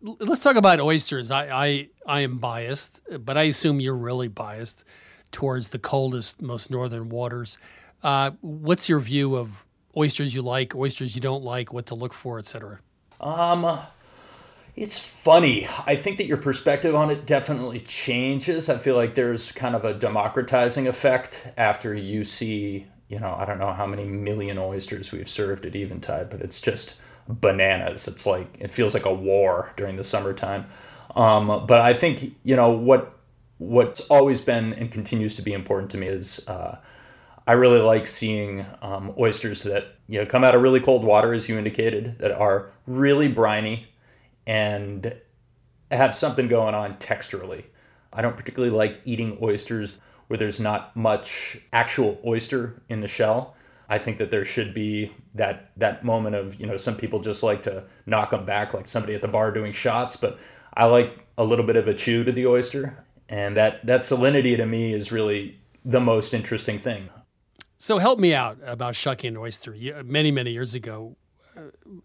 [0.02, 1.30] Let's talk about oysters.
[1.30, 4.86] I, I I am biased, but I assume you're really biased
[5.32, 7.58] towards the coldest, most northern waters.
[8.02, 9.66] Uh, what's your view of
[9.98, 12.80] oysters you like, oysters you don't like, what to look for, etc.?
[13.20, 13.80] Um,
[14.76, 15.68] it's funny.
[15.86, 18.70] I think that your perspective on it definitely changes.
[18.70, 23.44] I feel like there's kind of a democratizing effect after you see you know, I
[23.46, 28.08] don't know how many million oysters we've served at Eventide, but it's just bananas.
[28.08, 30.68] It's like it feels like a war during the summertime.
[31.16, 33.18] Um, but I think you know what
[33.58, 36.78] what's always been and continues to be important to me is uh,
[37.48, 41.34] I really like seeing um, oysters that you know come out of really cold water,
[41.34, 43.88] as you indicated, that are really briny
[44.46, 45.16] and
[45.90, 47.64] have something going on texturally.
[48.14, 53.56] I don't particularly like eating oysters where there's not much actual oyster in the shell.
[53.90, 57.42] I think that there should be that that moment of you know some people just
[57.42, 60.40] like to knock them back like somebody at the bar doing shots, but
[60.76, 64.56] I like a little bit of a chew to the oyster, and that that salinity
[64.56, 67.10] to me is really the most interesting thing.
[67.80, 69.76] So help me out about shucking an oyster.
[70.06, 71.18] Many many years ago,
[71.58, 71.62] uh,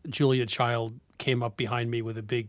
[0.09, 2.49] Julia Child came up behind me with a big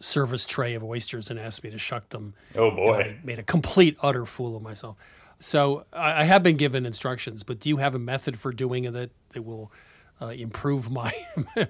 [0.00, 2.34] service tray of oysters and asked me to shuck them.
[2.56, 2.98] Oh boy!
[2.98, 4.96] I made a complete utter fool of myself.
[5.38, 8.92] So I, have been given instructions, but do you have a method for doing it
[8.92, 9.72] that that will
[10.20, 11.12] uh, improve my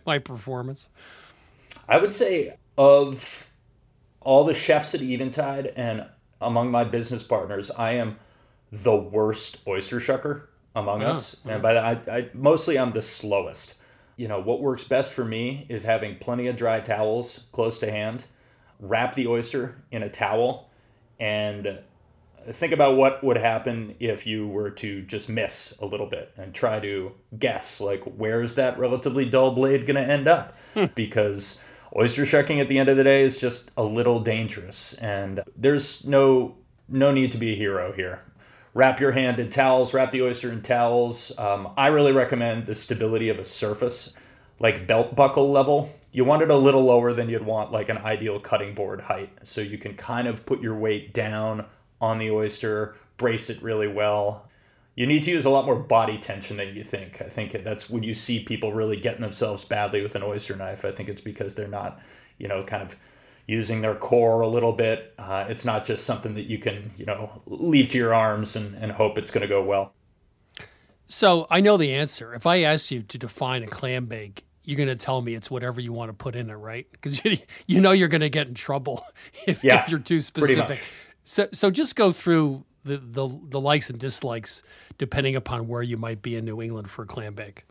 [0.07, 0.89] my performance?
[1.89, 3.51] I would say of
[4.21, 6.07] all the chefs at Eventide and
[6.41, 8.17] among my business partners, I am
[8.71, 10.43] the worst oyster shucker
[10.77, 13.75] among oh, us, and by that I, I mostly I'm the slowest
[14.19, 17.91] you know, what works best for me is having plenty of dry towels close to
[17.91, 18.25] hand,
[18.81, 20.69] wrap the oyster in a towel,
[21.21, 21.79] and
[22.51, 26.53] think about what would happen if you were to just miss a little bit and
[26.53, 30.53] try to guess, like, where's that relatively dull blade going to end up?
[30.75, 30.87] Hmm.
[30.97, 31.63] because
[31.95, 36.05] oyster shucking at the end of the day is just a little dangerous, and there's
[36.07, 36.57] no
[36.89, 38.23] no need to be a hero here
[38.75, 41.37] wrap your hand in towels, wrap the oyster in towels.
[41.39, 44.15] Um, I really recommend the stability of a surface,
[44.61, 45.89] like belt buckle level.
[46.13, 49.31] You want it a little lower than you'd want like an ideal cutting board height.
[49.43, 51.67] So you can kind of put your weight down
[52.01, 54.49] on the oyster, brace it really well.
[54.99, 57.23] you need to use a lot more body tension than you think.
[57.23, 60.85] I think that's when you see people really getting themselves badly with an oyster knife.
[60.85, 62.01] I think it's because they're not,
[62.37, 62.97] you know, kind of
[63.49, 65.15] using their core a little bit.
[65.19, 68.75] Uh, it's not just something that you can, you know, leave to your arms and,
[68.77, 69.95] and hope it's going to go well.
[71.07, 72.35] So I know the answer.
[72.35, 75.51] If I ask you to define a clam bake, you're going to tell me it's
[75.51, 76.87] whatever you want to put in it, right?
[76.93, 79.03] Because you, you know you're going to get in trouble
[79.47, 80.85] if, Yeah, if you're too specific.
[81.25, 84.63] So, so just go through the, the the likes and dislikes
[84.99, 87.65] depending upon where you might be in New England for a clam bake.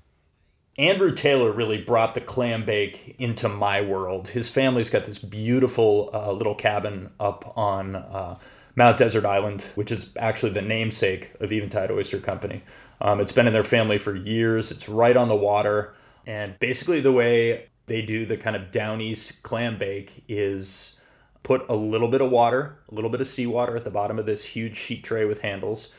[0.78, 4.30] Andrew Taylor really brought the clam bake into my world.
[4.30, 8.38] His family's got this beautiful uh, little cabin up on uh,
[8.76, 12.62] Mount Desert Island, which is actually the namesake of Eventide Oyster Company.
[13.02, 14.70] Um, it's been in their family for years.
[14.70, 15.96] It's right on the water.
[16.28, 21.02] And basically, the way they do the kind of down east clam bake is
[21.42, 24.28] put a little bit of water, a little bit of seawater at the bottom of
[24.28, 25.96] this huge sheet tray with handles.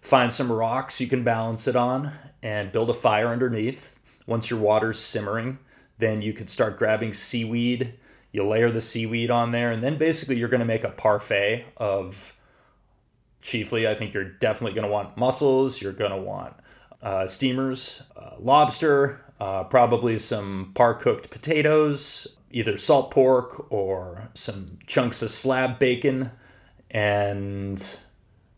[0.00, 2.12] Find some rocks you can balance it on
[2.42, 4.00] and build a fire underneath.
[4.26, 5.58] Once your water's simmering,
[5.98, 7.94] then you can start grabbing seaweed.
[8.32, 11.66] You layer the seaweed on there, and then basically you're going to make a parfait
[11.76, 12.34] of
[13.42, 16.54] chiefly, I think you're definitely going to want mussels, you're going to want
[17.02, 24.78] uh, steamers, uh, lobster, uh, probably some par cooked potatoes, either salt pork or some
[24.86, 26.30] chunks of slab bacon.
[26.90, 27.84] And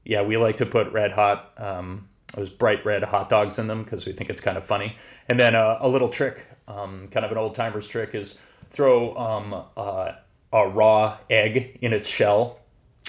[0.05, 3.83] yeah, we like to put red hot, um, those bright red hot dogs in them
[3.85, 4.97] because we think it's kind of funny.
[5.29, 9.17] And then uh, a little trick, um, kind of an old timer's trick, is throw
[9.17, 10.13] um, uh,
[10.53, 12.61] a raw egg in its shell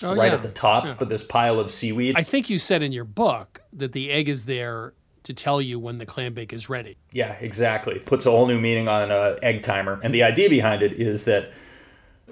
[0.03, 0.33] Oh, right yeah.
[0.33, 0.95] at the top, Yeah.
[0.99, 2.15] but this pile of seaweed.
[2.17, 5.79] I think you said in your book that the egg is there to tell you
[5.79, 6.97] when the clam bake is ready.
[7.13, 7.95] Yeah, exactly.
[7.95, 9.99] It puts a whole new meaning on an egg timer.
[10.03, 11.49] And the idea behind it is that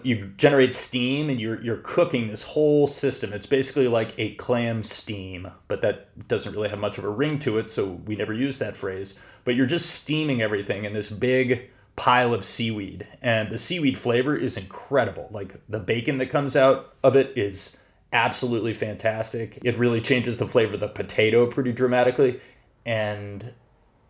[0.02, 3.32] you generate steam and you're you're cooking this whole system.
[3.32, 7.39] It's basically like a clam steam, but that doesn't really have much of a ring
[7.39, 9.20] to it, so we never use that phrase.
[9.46, 13.08] But you're just steaming everything in this big pile of seaweed.
[13.22, 15.30] And the seaweed flavor is incredible.
[15.32, 17.78] Like the bacon that comes out of it is
[18.12, 19.60] absolutely fantastic.
[19.64, 22.39] It really changes the flavor of the potato pretty dramatically.
[22.86, 23.54] And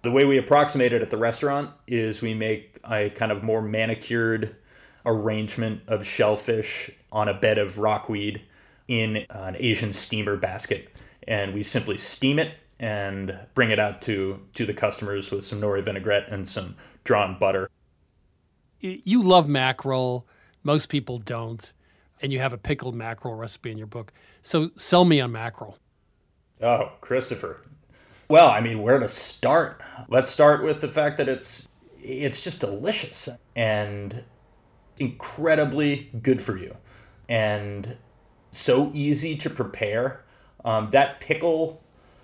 [0.01, 3.61] the way we approximate it at the restaurant is we make a kind of more
[3.61, 4.55] manicured
[5.05, 8.41] arrangement of shellfish on a bed of rockweed
[8.87, 10.89] in an Asian steamer basket.
[11.27, 15.61] And we simply steam it and bring it out to, to the customers with some
[15.61, 17.69] nori vinaigrette and some drawn butter.
[18.79, 20.27] You love mackerel.
[20.63, 21.71] Most people don't.
[22.21, 24.11] And you have a pickled mackerel recipe in your book.
[24.41, 25.77] So sell me on mackerel.
[26.61, 27.61] Oh, Christopher.
[28.27, 29.81] Well, I mean, where to start?
[30.07, 31.67] Let's start with the fact that it's
[32.01, 34.23] it's just delicious and
[34.99, 36.75] incredibly good for you
[37.29, 37.97] and
[38.51, 40.23] so easy to prepare.
[40.63, 41.81] Um, that pickle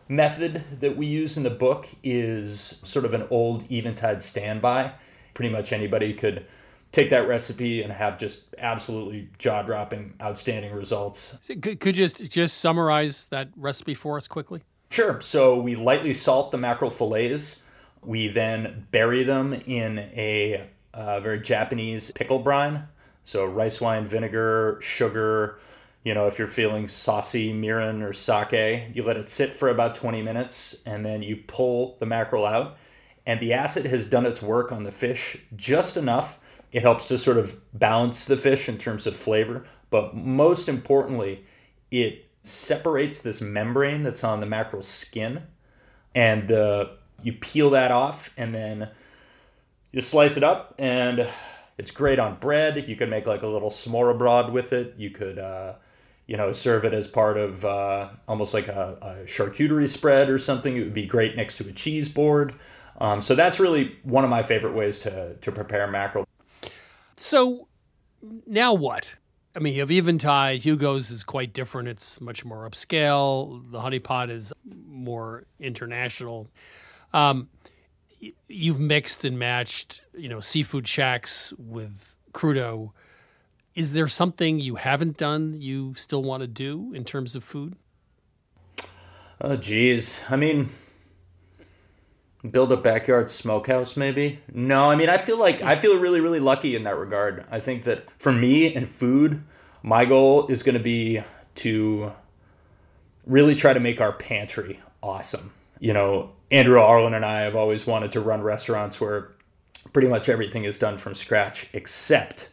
[0.07, 4.93] method that we use in the book is sort of an old Eventide standby.
[5.33, 6.45] Pretty much anybody could
[6.91, 11.37] take that recipe and have just absolutely jaw-dropping, outstanding results.
[11.41, 14.63] So Could, could you just, just summarize that recipe for us quickly?
[14.89, 15.21] Sure.
[15.21, 17.65] So we lightly salt the mackerel fillets.
[18.03, 22.87] We then bury them in a uh, very Japanese pickle brine.
[23.25, 25.59] So rice wine vinegar, sugar.
[26.03, 29.95] You know, if you're feeling saucy mirin or sake, you let it sit for about
[29.95, 32.77] 20 minutes and then you pull the mackerel out.
[33.25, 36.39] And the acid has done its work on the fish just enough.
[36.71, 39.65] It helps to sort of balance the fish in terms of flavor.
[39.89, 41.45] But most importantly,
[41.91, 45.43] it separates this membrane that's on the mackerel skin
[46.15, 46.87] and uh,
[47.21, 48.89] you peel that off and then
[49.91, 51.27] you slice it up and
[51.77, 55.39] it's great on bread you could make like a little smorgasbord with it you could
[55.39, 55.73] uh,
[56.27, 60.37] you know serve it as part of uh, almost like a, a charcuterie spread or
[60.37, 62.53] something it would be great next to a cheese board
[62.99, 66.25] um, so that's really one of my favorite ways to, to prepare mackerel
[67.15, 67.67] So
[68.45, 69.15] now what?
[69.55, 70.61] I mean, you have Eventide.
[70.61, 71.87] Hugo's is quite different.
[71.87, 73.69] It's much more upscale.
[73.71, 74.53] The Honey Paw is
[74.87, 76.49] more international.
[77.13, 77.49] Um,
[78.47, 82.91] you've mixed and matched, you know, seafood shacks with crudo.
[83.75, 87.75] Is there something you haven't done you still want to do in terms of food?
[89.41, 90.21] Oh, geez.
[90.29, 90.67] I mean,
[92.51, 94.39] build a backyard smokehouse, maybe?
[94.53, 97.45] No, I mean, I feel like I feel really, really lucky in that regard.
[97.49, 99.41] I think that for me and food,
[99.81, 101.23] my goal is going to be
[101.55, 102.11] to
[103.25, 105.51] really try to make our pantry awesome.
[105.79, 109.31] You know, Andrew Arlin and I have always wanted to run restaurants where
[109.93, 112.49] pretty much everything is done from scratch except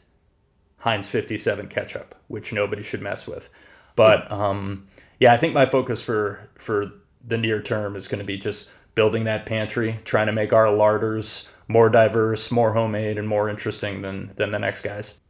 [0.79, 3.49] Heinz 57 ketchup, which nobody should mess with.
[3.97, 4.87] But um,
[5.19, 6.93] yeah, I think my focus for for
[7.27, 10.71] the near term is going to be just building that pantry, trying to make our
[10.71, 15.21] larders more diverse, more homemade, and more interesting than than the next guys.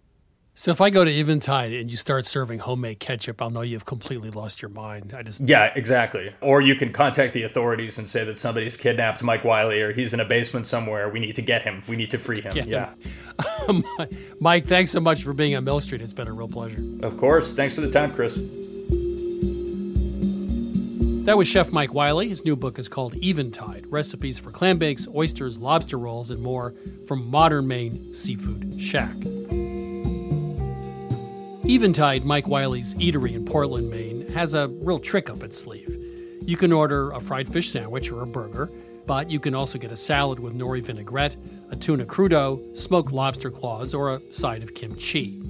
[0.59, 3.85] So if I go to Eventide and you start serving homemade ketchup, I'll know you've
[3.85, 5.15] completely lost your mind.
[5.15, 6.35] I just Yeah, exactly.
[6.41, 10.15] Or you can contact the authorities and say that somebody's kidnapped Mike Wiley or he's
[10.15, 11.11] in a basement somewhere.
[11.11, 11.83] We need to get him.
[11.87, 12.57] We need to free him.
[12.57, 12.95] Yeah.
[12.95, 12.97] him.
[13.69, 13.85] Um,
[14.41, 16.01] Mike, thanks so much for being on Milk Street.
[16.01, 16.83] It's been a real pleasure.
[17.03, 17.53] Of course.
[17.53, 18.37] Thanks for the time, Chris.
[21.27, 22.31] That was Chef Mike Wiley.
[22.31, 26.75] His new book is called Eventide Recipes for Clam Bakes, Oysters, Lobster Rolls, and More
[27.07, 29.17] from Modern Maine Seafood Shack.
[31.69, 36.01] Eventide, Mike Wiley's eatery in Portland, Maine, has a real trick up its sleeve.
[36.43, 38.71] You can order a fried fish sandwich or a burger,
[39.05, 41.37] but you can also get a salad with nori vinaigrette,
[41.73, 45.43] a tuna crudo, smoked lobster claws, or a side of kimchi.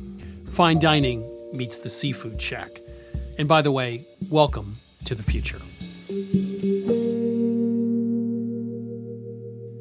[0.47, 2.81] Fine dining meets the seafood shack.
[3.39, 5.61] And by the way, welcome to the future.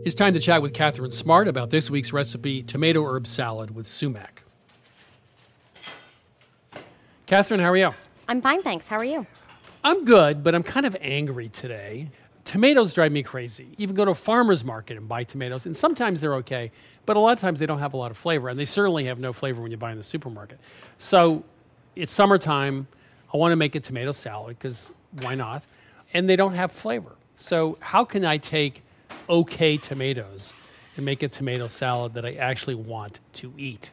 [0.05, 3.87] It's time to chat with Catherine Smart about this week's recipe tomato herb salad with
[3.87, 4.44] sumac.
[7.25, 7.91] Catherine, how are you?
[8.27, 8.87] I'm fine, thanks.
[8.87, 9.25] How are you?
[9.83, 12.09] I'm good, but I'm kind of angry today.
[12.43, 13.69] Tomatoes drive me crazy.
[13.79, 16.71] Even go to a farmer's market and buy tomatoes, and sometimes they're okay,
[17.07, 19.05] but a lot of times they don't have a lot of flavor, and they certainly
[19.05, 20.59] have no flavor when you buy in the supermarket.
[20.99, 21.43] So
[21.95, 22.87] it's summertime.
[23.33, 25.65] I want to make a tomato salad because why not?
[26.13, 27.15] And they don't have flavor.
[27.35, 28.83] So, how can I take
[29.27, 30.53] okay tomatoes
[30.95, 33.91] and make a tomato salad that I actually want to eat?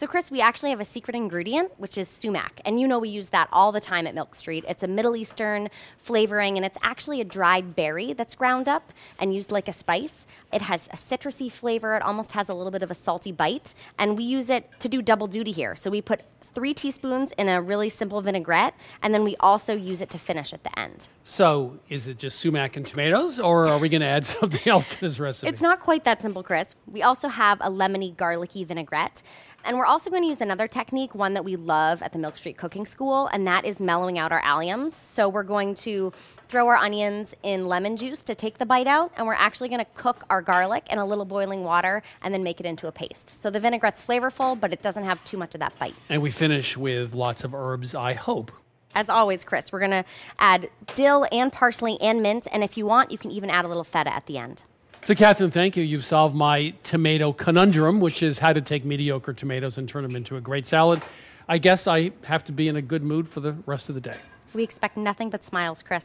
[0.00, 2.62] So, Chris, we actually have a secret ingredient, which is sumac.
[2.64, 4.64] And you know we use that all the time at Milk Street.
[4.66, 9.34] It's a Middle Eastern flavoring, and it's actually a dried berry that's ground up and
[9.34, 10.26] used like a spice.
[10.54, 13.74] It has a citrusy flavor, it almost has a little bit of a salty bite.
[13.98, 15.76] And we use it to do double duty here.
[15.76, 16.22] So, we put
[16.54, 20.52] three teaspoons in a really simple vinaigrette, and then we also use it to finish
[20.52, 21.08] at the end.
[21.24, 24.88] So, is it just sumac and tomatoes, or are we going to add something else
[24.90, 25.48] to this recipe?
[25.48, 26.74] It's not quite that simple, Chris.
[26.86, 29.22] We also have a lemony, garlicky vinaigrette.
[29.64, 32.36] And we're also going to use another technique, one that we love at the Milk
[32.36, 34.92] Street Cooking School, and that is mellowing out our alliums.
[34.92, 36.12] So we're going to
[36.48, 39.84] throw our onions in lemon juice to take the bite out, and we're actually going
[39.84, 42.92] to cook our garlic in a little boiling water and then make it into a
[42.92, 43.30] paste.
[43.30, 45.94] So the vinaigrette's flavorful, but it doesn't have too much of that bite.
[46.08, 48.52] And we finish with lots of herbs, I hope.
[48.94, 50.04] As always, Chris, we're going to
[50.38, 53.68] add dill and parsley and mint, and if you want, you can even add a
[53.68, 54.62] little feta at the end.
[55.02, 55.82] So, Catherine, thank you.
[55.82, 60.14] You've solved my tomato conundrum, which is how to take mediocre tomatoes and turn them
[60.14, 61.00] into a great salad.
[61.48, 64.00] I guess I have to be in a good mood for the rest of the
[64.00, 64.18] day.
[64.52, 66.04] We expect nothing but smiles, Chris.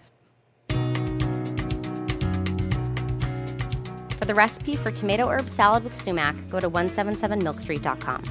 [4.17, 8.23] For the recipe for tomato herb salad with sumac, go to 177milkstreet.com.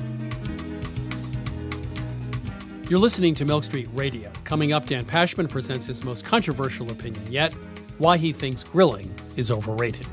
[2.88, 4.30] You're listening to Milk Street Radio.
[4.44, 7.52] Coming up, Dan Pashman presents his most controversial opinion yet
[7.98, 10.06] why he thinks grilling is overrated.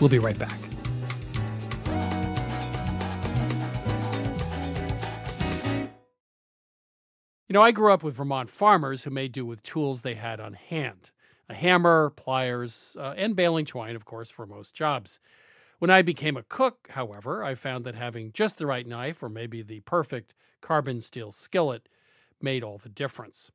[0.00, 0.58] We'll be right back.
[7.48, 10.40] You know, I grew up with Vermont farmers who made do with tools they had
[10.40, 11.10] on hand
[11.48, 15.20] a hammer, pliers, uh, and baling twine, of course, for most jobs.
[15.78, 19.28] When I became a cook, however, I found that having just the right knife or
[19.28, 21.88] maybe the perfect carbon steel skillet
[22.40, 23.50] made all the difference.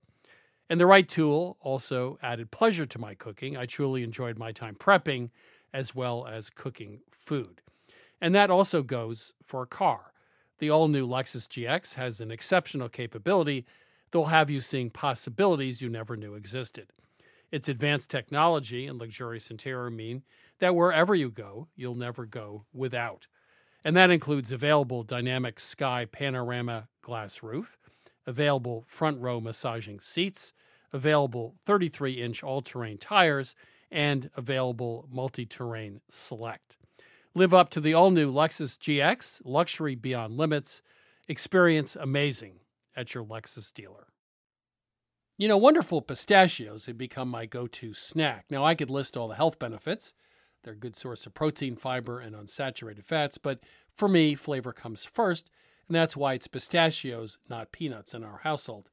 [0.70, 3.58] And the right tool also added pleasure to my cooking.
[3.58, 5.32] I truly enjoyed my time prepping
[5.74, 7.62] as well as cooking food.
[8.22, 10.14] And that also goes for a car.
[10.60, 13.66] The all new Lexus GX has an exceptional capability
[14.12, 16.90] that will have you seeing possibilities you never knew existed.
[17.52, 20.24] Its advanced technology and luxurious interior mean
[20.60, 23.28] that wherever you go, you'll never go without.
[23.84, 27.78] And that includes available dynamic sky panorama glass roof,
[28.26, 30.54] available front row massaging seats,
[30.94, 33.56] available 33 inch all terrain tires,
[33.92, 36.78] and available multi terrain select.
[37.36, 40.82] Live up to the all new Lexus GX, luxury beyond limits.
[41.28, 42.60] Experience amazing
[42.96, 44.08] at your Lexus dealer.
[45.38, 48.46] You know, wonderful pistachios have become my go to snack.
[48.50, 50.14] Now, I could list all the health benefits.
[50.64, 53.62] They're a good source of protein, fiber, and unsaturated fats, but
[53.96, 55.50] for me, flavor comes first,
[55.90, 58.92] and that's why it's pistachios, not peanuts, in our household.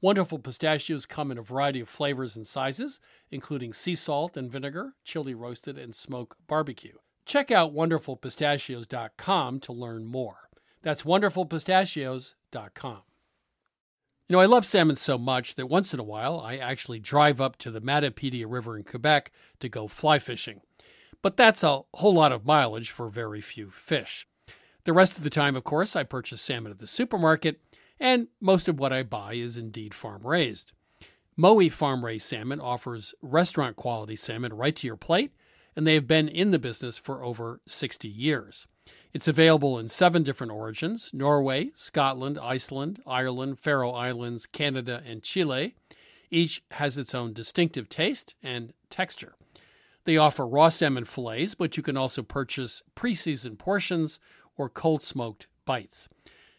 [0.00, 2.98] Wonderful pistachios come in a variety of flavors and sizes,
[3.30, 6.96] including sea salt and vinegar, chili roasted, and smoke barbecue.
[7.24, 10.48] Check out wonderfulpistachios.com to learn more.
[10.82, 13.02] That's wonderfulpistachios.com.
[14.28, 17.40] You know, I love salmon so much that once in a while I actually drive
[17.40, 19.30] up to the Matapedia River in Quebec
[19.60, 20.62] to go fly fishing.
[21.22, 24.26] But that's a whole lot of mileage for very few fish.
[24.84, 27.60] The rest of the time, of course, I purchase salmon at the supermarket,
[28.00, 30.72] and most of what I buy is indeed farm raised.
[31.38, 35.32] Mowi farm raised salmon offers restaurant quality salmon right to your plate,
[35.76, 38.66] and they have been in the business for over 60 years.
[39.12, 45.76] It's available in seven different origins Norway, Scotland, Iceland, Ireland, Faroe Islands, Canada, and Chile.
[46.30, 49.34] Each has its own distinctive taste and texture.
[50.04, 54.18] They offer raw salmon fillets, but you can also purchase pre seasoned portions
[54.56, 56.08] or cold smoked bites.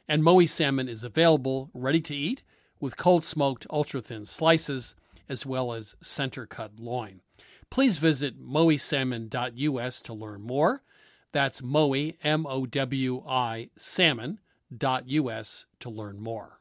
[0.07, 2.43] And Mowi salmon is available ready to eat
[2.79, 4.95] with cold smoked ultra thin slices
[5.29, 7.21] as well as center cut loin.
[7.69, 10.83] Please visit mowisalmon.us to learn more.
[11.31, 16.59] That's Mowi, M O W I, salmon.us to learn more.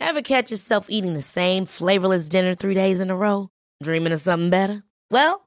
[0.00, 3.50] Ever catch yourself eating the same flavorless dinner three days in a row?
[3.82, 4.82] Dreaming of something better?
[5.10, 5.46] Well,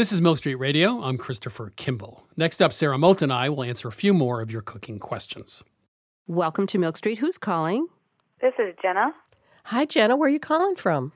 [0.00, 1.02] This is Milk Street Radio.
[1.02, 2.26] I'm Christopher Kimball.
[2.34, 5.62] Next up, Sara Moulton and I will answer a few more of your cooking questions.
[6.26, 7.18] Welcome to Milk Street.
[7.18, 7.86] Who's calling?
[8.40, 9.12] This is Jenna,
[9.64, 10.16] Hi, Jenna.
[10.16, 11.12] Where are you calling from?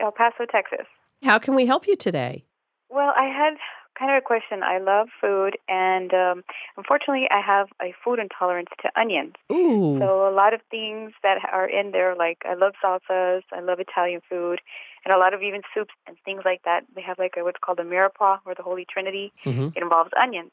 [0.00, 0.86] El Paso, Texas.
[1.22, 2.46] How can we help you today?
[2.88, 3.58] Well, I had
[3.98, 4.62] kind of a question.
[4.62, 6.44] I love food, and um,
[6.78, 9.34] unfortunately, I have a food intolerance to onions.
[9.52, 9.98] Ooh.
[9.98, 13.80] So a lot of things that are in there, like I love salsas, I love
[13.80, 14.60] Italian food,
[15.04, 16.84] and a lot of even soups and things like that.
[16.94, 19.32] They have like a, what's called a mirepoix or the Holy Trinity.
[19.44, 19.76] Mhm.
[19.76, 20.50] It involves onions.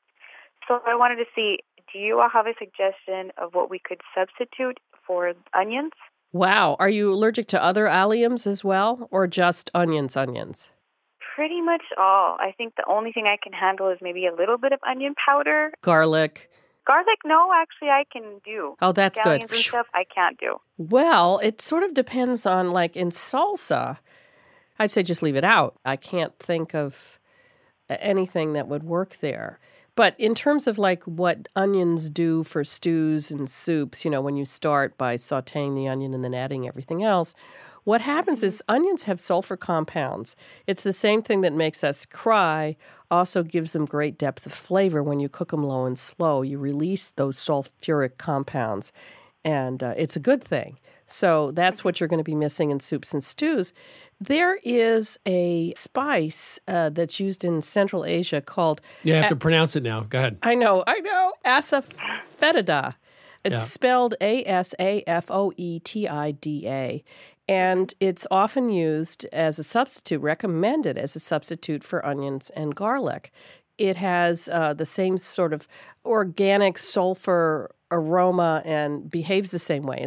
[0.67, 1.59] So I wanted to see,
[1.91, 5.91] do you all have a suggestion of what we could substitute for onions?
[6.33, 6.75] Wow.
[6.79, 10.69] Are you allergic to other alliums as well, or just onions, onions?
[11.35, 12.37] Pretty much all.
[12.39, 15.15] I think the only thing I can handle is maybe a little bit of onion
[15.25, 15.71] powder.
[15.81, 16.49] Garlic.
[16.85, 18.75] Garlic, no, actually, I can do.
[18.81, 19.41] Oh, that's good.
[19.41, 20.57] Scallions and stuff, I can't do.
[20.77, 23.97] Well, it sort of depends on, like in salsa,
[24.79, 25.75] I'd say just leave it out.
[25.85, 27.19] I can't think of
[27.89, 29.59] anything that would work there.
[29.95, 34.37] But in terms of like what onions do for stews and soups, you know, when
[34.37, 37.35] you start by sauteing the onion and then adding everything else,
[37.83, 40.35] what happens is onions have sulfur compounds.
[40.65, 42.77] It's the same thing that makes us cry,
[43.09, 46.41] also gives them great depth of flavor when you cook them low and slow.
[46.41, 48.93] You release those sulfuric compounds,
[49.43, 50.79] and uh, it's a good thing.
[51.11, 53.73] So that's what you're going to be missing in soups and stews.
[54.19, 58.81] There is a spice uh, that's used in Central Asia called.
[59.03, 60.01] You have to pronounce it now.
[60.01, 60.37] Go ahead.
[60.43, 61.33] I know, I know.
[61.45, 62.95] Asafoetida.
[63.43, 63.57] It's Yeah.
[63.59, 67.03] spelled A S A F O E T I D A.
[67.47, 73.31] And it's often used as a substitute, recommended as a substitute for onions and garlic.
[73.77, 75.67] It has uh, the same sort of
[76.05, 80.05] organic sulfur aroma and behaves the same way.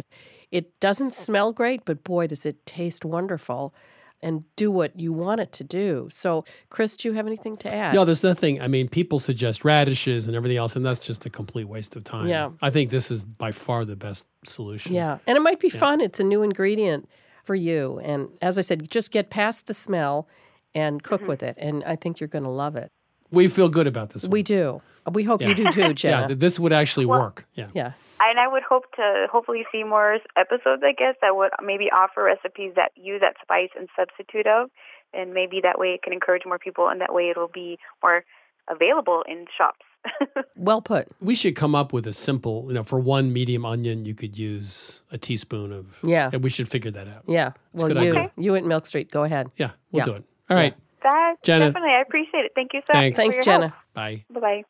[0.55, 3.73] It doesn't smell great, but boy, does it taste wonderful
[4.21, 6.07] and do what you want it to do.
[6.09, 7.93] So, Chris, do you have anything to add?
[7.93, 8.61] No, there's nothing.
[8.61, 12.03] I mean, people suggest radishes and everything else, and that's just a complete waste of
[12.05, 12.27] time.
[12.27, 12.51] Yeah.
[12.61, 14.93] I think this is by far the best solution.
[14.95, 15.17] Yeah.
[15.27, 15.79] And it might be Yeah.
[15.79, 16.01] fun.
[16.01, 17.09] It's a new ingredient
[17.43, 17.99] for you.
[18.03, 20.27] And as I said, just get past the smell
[20.73, 21.29] and cook Mm-hmm.
[21.29, 21.55] with it.
[21.59, 22.91] And I think you're going to love it.
[23.31, 24.25] We feel good about this.
[24.25, 24.81] We do.
[25.11, 25.49] We hope Yeah.
[25.49, 26.27] you do too, Jenna.
[26.29, 27.45] Yeah, this would actually work.
[27.53, 27.67] Yeah.
[27.73, 27.91] Yeah.
[28.19, 32.23] And I would hope to hopefully see more episodes, I guess, that would maybe offer
[32.23, 34.69] recipes that use that spice and substitute of.
[35.13, 38.25] And maybe that way it can encourage more people, and that way it'll be more
[38.69, 39.85] available in shops.
[40.57, 41.07] Well put.
[41.21, 44.37] We should come up with a simple, you know, for one medium onion, you could
[44.37, 45.99] use a teaspoon of.
[46.03, 46.29] Yeah.
[46.33, 47.23] And we should figure that out.
[47.27, 47.51] Yeah.
[47.73, 48.31] It's well, a good you, idea.
[48.37, 49.51] you at Milk Street, go ahead.
[49.57, 50.05] Yeah, we'll Yeah.
[50.05, 50.23] do it.
[50.49, 50.73] All right.
[51.03, 51.65] That Jenna.
[51.67, 52.51] definitely, I appreciate it.
[52.55, 53.17] Thank you so Thanks.
[53.17, 53.23] much.
[53.23, 53.73] Thanks, for your Jenna.
[53.93, 54.25] Bye.
[54.31, 54.63] Bye bye.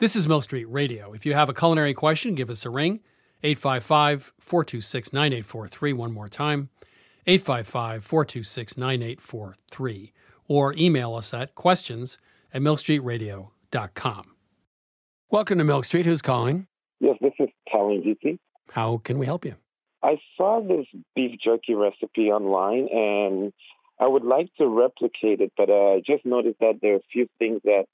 [0.00, 1.12] This is Milk Street Radio.
[1.12, 3.00] If you have a culinary question, give us a ring.
[3.42, 5.92] 855 426 9843.
[5.92, 6.68] One more time.
[7.26, 10.12] 855 426 9843.
[10.46, 12.16] Or email us at questions
[12.54, 14.34] at milkstreetradio.com.
[15.30, 16.06] Welcome to Milk Street.
[16.06, 16.68] Who's calling?
[17.00, 18.38] Yes, this is Talon GT.
[18.70, 19.56] How can we help you?
[20.04, 20.86] I saw this
[21.16, 23.52] beef jerky recipe online and
[23.98, 27.12] I would like to replicate it, but uh, I just noticed that there are a
[27.12, 27.86] few things that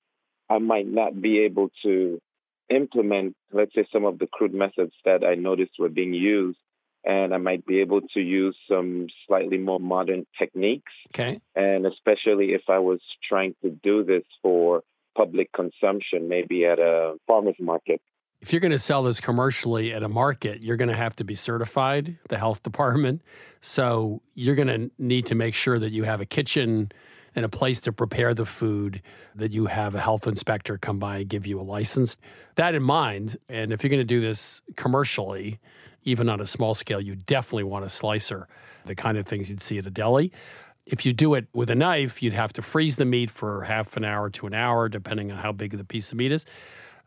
[0.51, 2.21] I might not be able to
[2.69, 6.59] implement, let's say, some of the crude methods that I noticed were being used.
[7.07, 10.93] And I might be able to use some slightly more modern techniques.
[11.09, 11.39] Okay.
[11.55, 14.83] And especially if I was trying to do this for
[15.15, 18.01] public consumption, maybe at a farmer's market.
[18.41, 21.25] If you're going to sell this commercially at a market, you're going to have to
[21.25, 23.23] be certified, the health department.
[23.61, 26.91] So you're going to need to make sure that you have a kitchen
[27.35, 29.03] and a place to prepare the food,
[29.35, 32.17] that you have a health inspector come by and give you a license.
[32.55, 35.59] That in mind, and if you're going to do this commercially,
[36.05, 38.47] even on a small scale, you definitely want a slicer,
[38.85, 40.33] the kind of things you'd see at a deli.
[40.87, 43.97] If you do it with a knife, you'd have to freeze the meat for half
[43.97, 46.45] an hour to an hour, depending on how big the piece of meat is.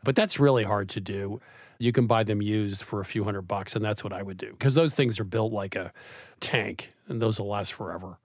[0.02, 1.40] But that's really hard to do.
[1.78, 4.36] You can buy them used for a few hundred bucks, and that's what I would
[4.36, 5.92] do because those things are built like a
[6.40, 8.18] tank, and those will last forever.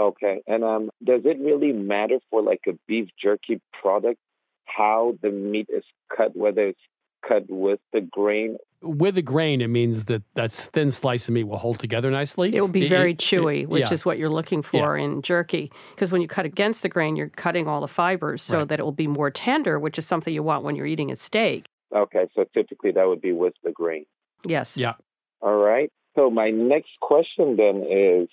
[0.00, 0.40] Okay.
[0.46, 4.18] And um, does it really matter for like a beef jerky product
[4.64, 5.84] how the meat is
[6.16, 6.80] cut, whether it's
[7.26, 8.56] cut with the grain?
[8.82, 12.54] With the grain, it means that that thin slice of meat will hold together nicely.
[12.56, 13.92] It will be very it- chewy, it- which yeah.
[13.92, 15.70] is what you're looking for in jerky.
[15.94, 18.68] Because when you cut against the grain, you're cutting all the fibers so Right.
[18.68, 21.16] that it will be more tender, which is something you want when you're eating a
[21.16, 21.66] steak.
[21.94, 22.26] Okay.
[22.34, 24.06] So typically that would be with the grain.
[24.46, 24.78] Yes.
[24.78, 24.94] Yeah.
[25.42, 25.90] All right.
[26.14, 28.28] So my next question then is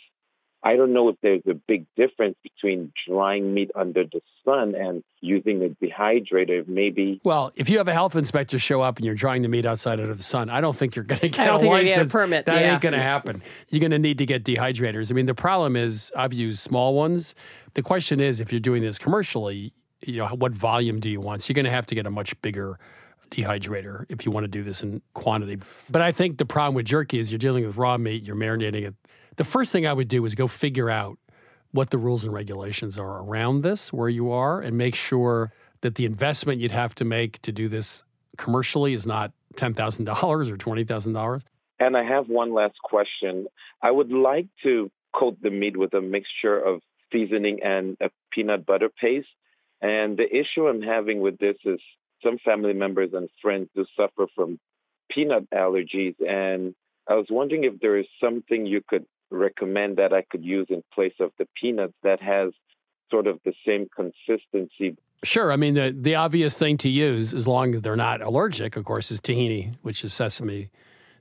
[0.64, 5.04] I don't know if there's a big difference between drying meat under the sun and
[5.22, 6.68] using a dehydrator.
[6.68, 7.22] Maybe.
[7.24, 10.00] Well, if you have a health inspector show up and you're drying the meat outside
[10.00, 11.98] under the sun, I don't think you're going to get don't a think you're license.
[11.98, 12.74] get a permit, That yeah.
[12.74, 13.44] ain't going to happen.
[13.70, 15.12] You're going to need to get dehydrators.
[15.12, 17.36] I mean, the problem is I've used small ones.
[17.76, 19.74] The question is, if you're doing this commercially,
[20.06, 21.44] you know, what volume do you want?
[21.44, 22.80] So you're going to have to get a much bigger
[23.30, 25.60] dehydrator if you want to do this in quantity.
[25.90, 28.88] But I think the problem with jerky is you're dealing with raw meat, you're marinating
[28.88, 28.96] it.
[29.38, 31.20] The first thing I would do is go figure out
[31.72, 35.94] what the rules and regulations are around this, where you are, and make sure that
[35.96, 38.04] the investment you'd have to make to do this
[38.38, 40.08] commercially is not $10,000
[40.52, 41.42] or $20,000.
[41.80, 43.46] And I have one last question.
[43.84, 46.82] I would like to coat the meat with a mixture of
[47.12, 49.28] seasoning and a peanut butter paste.
[49.82, 51.80] And the issue I'm having with this is
[52.24, 54.60] some family members and friends do suffer from
[55.12, 56.16] peanut allergies.
[56.28, 56.74] And
[57.08, 60.84] I was wondering if there is something you could recommend that I could use in
[60.94, 62.52] place of the peanuts that has
[63.12, 64.98] sort of the same consistency.
[65.24, 65.52] Sure.
[65.52, 68.86] I mean, the, the obvious thing to use, as long as they're not allergic, of
[68.86, 70.70] course, is tahini, which is sesame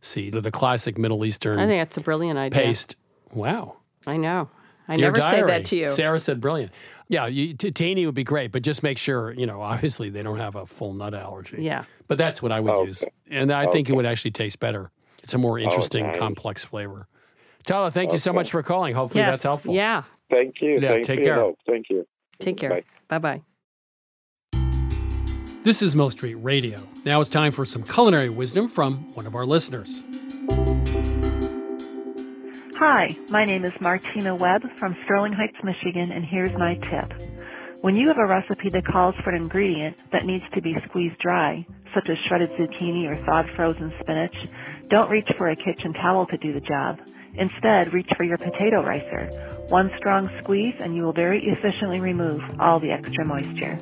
[0.03, 2.61] seed, or the classic Middle Eastern I think that's a brilliant idea.
[2.63, 2.97] paste.
[3.33, 3.77] Wow.
[4.07, 4.49] I know.
[4.89, 5.87] I Dear never say that to you.
[5.89, 6.71] Sara said brilliant.
[7.09, 10.39] Yeah, you, tahini would be great, but just make sure, you know, obviously they don't
[10.39, 11.59] have a full nut allergy.
[11.61, 11.85] Yeah.
[12.07, 13.03] But that's what I would use.
[13.31, 14.91] And I think it would actually taste better.
[15.23, 16.19] It's a more interesting, Okay.
[16.19, 17.09] complex flavor.
[17.67, 18.95] Tyler, thank you so much for calling.
[18.95, 19.33] Hopefully Yes.
[19.33, 19.75] that's helpful.
[19.75, 20.05] Yeah.
[20.31, 20.79] Thank you.
[20.81, 21.53] Yeah, Thanks take for care.
[21.67, 22.07] Thank you.
[22.39, 22.83] Take care.
[23.09, 23.43] Bye bye.
[25.65, 26.79] This is Milk Street Radio.
[27.05, 30.05] Now it's time for some culinary wisdom from one of our listeners.
[32.79, 37.13] Hi, my name is Martina Webb from Sterling Heights, Michigan, and here's my tip.
[37.81, 41.19] When you have a recipe that calls for an ingredient that needs to be squeezed
[41.19, 44.37] dry, such as shredded zucchini or thawed frozen spinach,
[44.89, 47.01] don't reach for a kitchen towel to do the job.
[47.39, 49.29] Instead, reach for your potato ricer.
[49.69, 53.79] One strong squeeze and you will very efficiently remove all the extra moisture.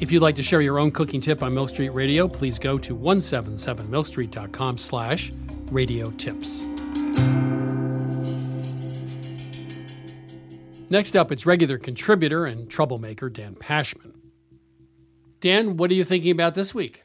[0.00, 2.78] If you'd like to share your own cooking tip on Milk Street Radio, please go
[2.78, 5.30] to 177milkstreet.com slash
[5.70, 6.64] radio tips.
[10.88, 14.14] Next up, it's regular contributor and troublemaker Dan Pashman.
[15.38, 17.04] Dan, what are you thinking about this week?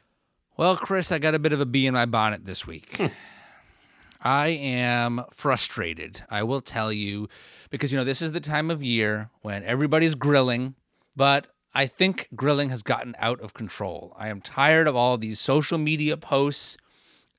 [0.58, 2.96] Well, Chris, I got a bit of a bee in my bonnet this week.
[2.96, 3.06] Hmm.
[4.22, 7.28] I am frustrated, I will tell you,
[7.70, 10.74] because, you know, this is the time of year when everybody's grilling,
[11.14, 14.16] but I think grilling has gotten out of control.
[14.18, 16.78] I am tired of all these social media posts.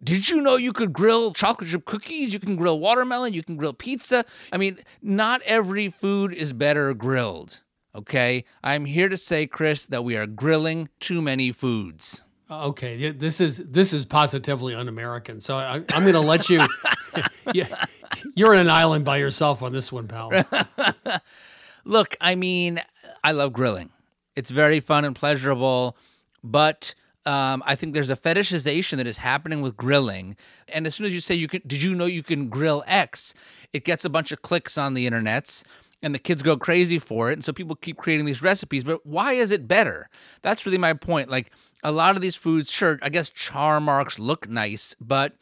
[0.01, 2.32] Did you know you could grill chocolate chip cookies?
[2.32, 3.34] You can grill watermelon.
[3.34, 4.24] You can grill pizza.
[4.53, 7.63] I mean, not every food is better grilled.
[7.95, 8.45] Okay?
[8.63, 12.22] I'm here to say, Chris, that we are grilling too many foods.
[12.49, 15.41] Okay, yeah, this is this is positively un-American.
[15.41, 16.65] So I, I'm going to let you.
[17.53, 17.85] yeah,
[18.35, 20.31] you're in an island by yourself on this one, pal.
[21.85, 22.79] Look, I mean,
[23.23, 23.89] I love grilling.
[24.35, 25.97] It's very fun and pleasurable,
[26.43, 26.93] but
[27.25, 30.37] um, I think there's a fetishization that is happening with grilling.
[30.69, 33.33] And as soon as you say you can, did you know you can grill X?
[33.73, 35.63] It gets a bunch of clicks on the internets,
[36.01, 37.33] and the kids go crazy for it.
[37.33, 38.83] And so people keep creating these recipes.
[38.83, 40.09] But why is it better?
[40.41, 41.29] That's really my point.
[41.29, 41.51] Like
[41.83, 45.33] a lot of these foods, sure, I guess char marks look nice, but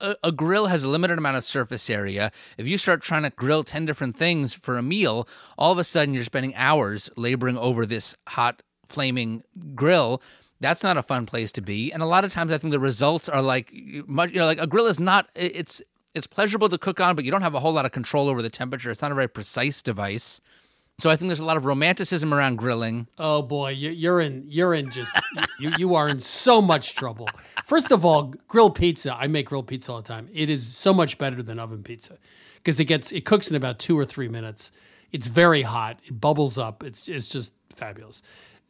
[0.00, 2.32] a, a, grill has a limited amount of surface area.
[2.58, 5.84] If you start trying to grill 10 different things for a meal, all of a
[5.84, 9.42] sudden you're spending hours laboring over this hot, flaming
[9.74, 10.20] grill.
[10.60, 11.92] That's not a fun place to be.
[11.92, 13.72] And a lot of times I think the results are like
[14.06, 15.82] much, you know, like a grill is not, it's,
[16.14, 18.40] it's pleasurable to cook on, but you don't have a whole lot of control over
[18.40, 18.90] the temperature.
[18.90, 20.40] It's not a very precise device.
[20.98, 23.08] So I think there's a lot of romanticism around grilling.
[23.18, 25.18] Oh boy, you're in you're in just
[25.58, 27.28] you you are in so much trouble.
[27.64, 29.14] First of all, grilled pizza.
[29.14, 30.28] I make grilled pizza all the time.
[30.32, 32.16] It is so much better than oven pizza
[32.58, 34.70] because it gets it cooks in about two or three minutes.
[35.10, 35.98] It's very hot.
[36.04, 36.84] It bubbles up.
[36.84, 38.22] It's it's just fabulous.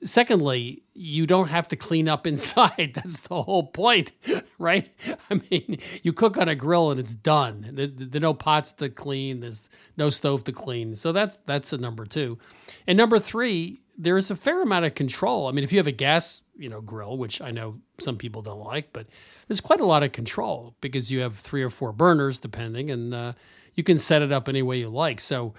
[0.05, 2.92] Secondly, you don't have to clean up inside.
[2.94, 4.12] That's the whole point,
[4.59, 4.88] right?
[5.30, 7.70] I mean, you cook on a grill and it's done.
[7.72, 9.40] There, are no pots to clean.
[9.40, 10.94] There's no stove to clean.
[10.94, 12.38] So that's that's a number two.
[12.86, 15.46] And number three, there is a fair amount of control.
[15.46, 18.42] I mean, if you have a gas, you know, grill, which I know some people
[18.42, 19.07] don't like, but
[19.48, 23.14] there's quite a lot of control because you have three or four burners, depending, and
[23.14, 23.32] uh,
[23.74, 25.20] you can set it up any way you like.
[25.20, 25.55] So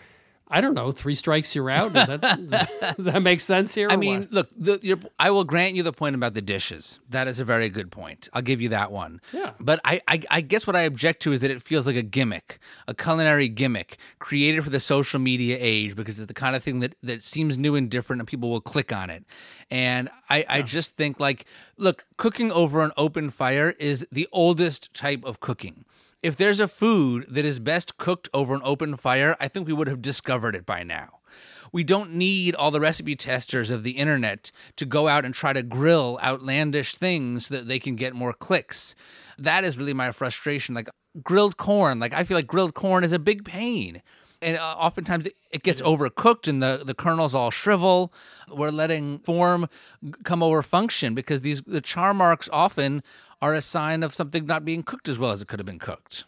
[0.47, 1.93] I don't know, three strikes you're out.
[1.93, 2.21] Does that,
[2.97, 3.89] does that make sense here?
[3.89, 4.31] I mean, what?
[4.31, 6.99] look, the, I will grant you the point about the dishes.
[7.09, 8.29] That is a very good point.
[8.31, 9.21] I'll give you that one.
[9.33, 9.51] Yeah.
[9.59, 12.03] But I, I, I guess what I object to is that it feels like a
[12.03, 16.63] gimmick, a culinary gimmick created for the social media age because it's the kind of
[16.63, 19.25] thing that, that seems new and different and people will click on it.
[19.71, 20.45] And I, yeah.
[20.49, 21.45] I just think, like,
[21.77, 25.85] look, cooking over an open fire is the oldest type of cooking
[26.25, 29.73] if there's a food that is best cooked over an open fire, I think we
[29.73, 31.19] would have discovered it by now.
[31.71, 35.53] We don't need all the recipe testers of the internet to go out and try
[35.53, 38.95] to grill outlandish things so that they can get more clicks.
[39.37, 40.73] That is really my frustration.
[40.73, 40.89] Like
[41.21, 44.01] grilled corn, like I feel like grilled corn is a big pain
[44.45, 48.13] and uh, oftentimes it gets overcooked and the, the kernels all shrivel.
[48.49, 49.67] We're letting form
[50.23, 53.01] come over function because these the char marks often
[53.41, 55.79] are a sign of something not being cooked as well as it could have been
[55.79, 56.25] cooked.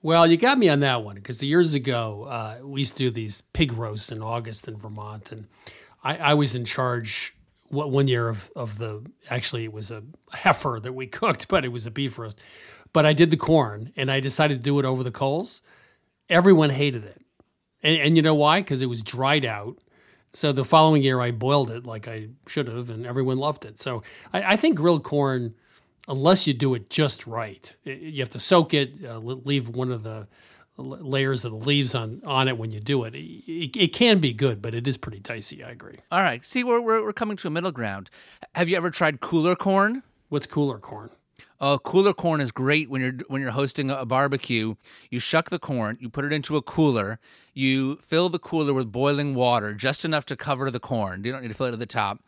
[0.00, 3.10] Well, you got me on that one because years ago uh, we used to do
[3.10, 5.48] these pig roasts in August in Vermont, and
[6.04, 7.34] I, I was in charge
[7.68, 11.64] what, one year of, of the actually it was a heifer that we cooked, but
[11.64, 12.40] it was a beef roast.
[12.92, 15.62] But I did the corn, and I decided to do it over the coals.
[16.30, 17.20] Everyone hated it,
[17.82, 18.60] and, and you know why?
[18.60, 19.78] Because it was dried out.
[20.32, 23.80] So the following year I boiled it like I should have, and everyone loved it.
[23.80, 25.54] So I, I think grilled corn
[26.08, 27.74] unless you do it just right.
[27.84, 30.26] You have to soak it, uh, leave one of the
[30.76, 33.14] layers of the leaves on on it when you do it.
[33.14, 33.76] it.
[33.76, 35.62] It can be good, but it is pretty dicey.
[35.62, 35.98] I agree.
[36.10, 38.10] All right, see, we're we're, we're coming to a middle ground.
[38.54, 40.02] Have you ever tried cooler corn?
[40.28, 41.10] What's cooler corn?
[41.60, 44.76] Uh, cooler corn is great when you're when you're hosting a barbecue.
[45.10, 47.18] You shuck the corn, you put it into a cooler,
[47.52, 51.24] you fill the cooler with boiling water, just enough to cover the corn.
[51.24, 52.20] You don't need to fill it to the top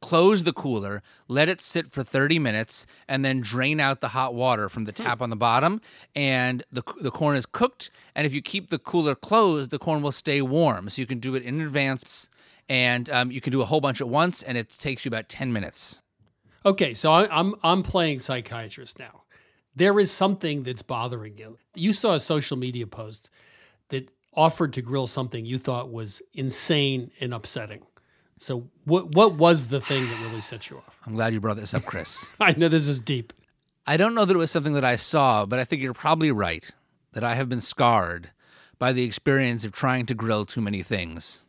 [0.00, 4.34] close the cooler, let it sit for 30 minutes, and then drain out the hot
[4.34, 5.02] water from the hmm.
[5.02, 5.80] tap on the bottom.
[6.14, 7.90] And the, the corn is cooked.
[8.14, 10.88] And if you keep the cooler closed, the corn will stay warm.
[10.88, 12.28] So you can do it in advance
[12.68, 15.28] and um, you can do a whole bunch at once, and it takes you about
[15.28, 16.02] 10 minutes.
[16.66, 19.22] Okay, so I, I'm, I'm playing psychiatrist now.
[19.74, 21.58] There is something that's bothering you.
[21.74, 23.30] You saw a social media post
[23.88, 27.82] that offered to grill something you thought was insane and upsetting.
[28.38, 30.98] So what what was the thing that really set you off?
[31.06, 32.26] I'm glad you brought this up, Chris.
[32.40, 33.32] I know this is deep.
[33.86, 36.30] I don't know that it was something that I saw, but I think you're probably
[36.30, 36.70] right
[37.12, 38.30] that I have been scarred
[38.78, 41.46] by the experience of trying to grill too many things.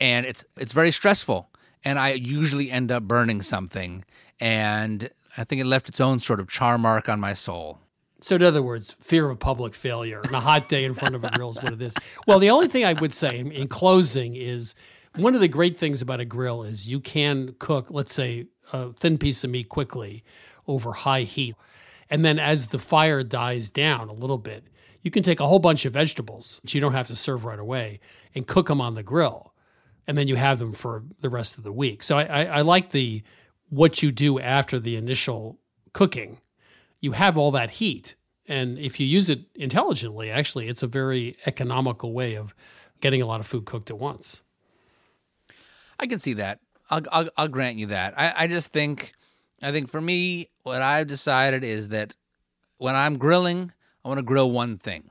[0.00, 1.48] And it's it's very stressful
[1.84, 4.04] and I usually end up burning something
[4.40, 7.78] and I think it left its own sort of char mark on my soul.
[8.20, 11.24] So, in other words, fear of public failure and a hot day in front of
[11.24, 11.94] a grill is what it is.
[12.26, 14.74] Well, the only thing I would say in, in closing is
[15.16, 18.92] one of the great things about a grill is you can cook, let's say, a
[18.92, 20.24] thin piece of meat quickly
[20.66, 21.54] over high heat.
[22.10, 24.64] And then as the fire dies down a little bit,
[25.02, 27.58] you can take a whole bunch of vegetables, which you don't have to serve right
[27.58, 28.00] away,
[28.34, 29.54] and cook them on the grill.
[30.06, 32.02] And then you have them for the rest of the week.
[32.02, 33.22] So I, I, I like the
[33.68, 35.58] what you do after the initial
[35.92, 36.38] cooking.
[37.00, 38.14] You have all that heat.
[38.46, 42.54] And if you use it intelligently, actually, it's a very economical way of
[43.00, 44.42] getting a lot of food cooked at once.
[45.98, 46.60] I can see that.
[46.90, 48.18] I'll, I'll, I'll grant you that.
[48.18, 49.14] I, I just think,
[49.62, 52.14] I think for me, what I've decided is that
[52.78, 53.72] when I'm grilling,
[54.04, 55.10] I want to grill one thing.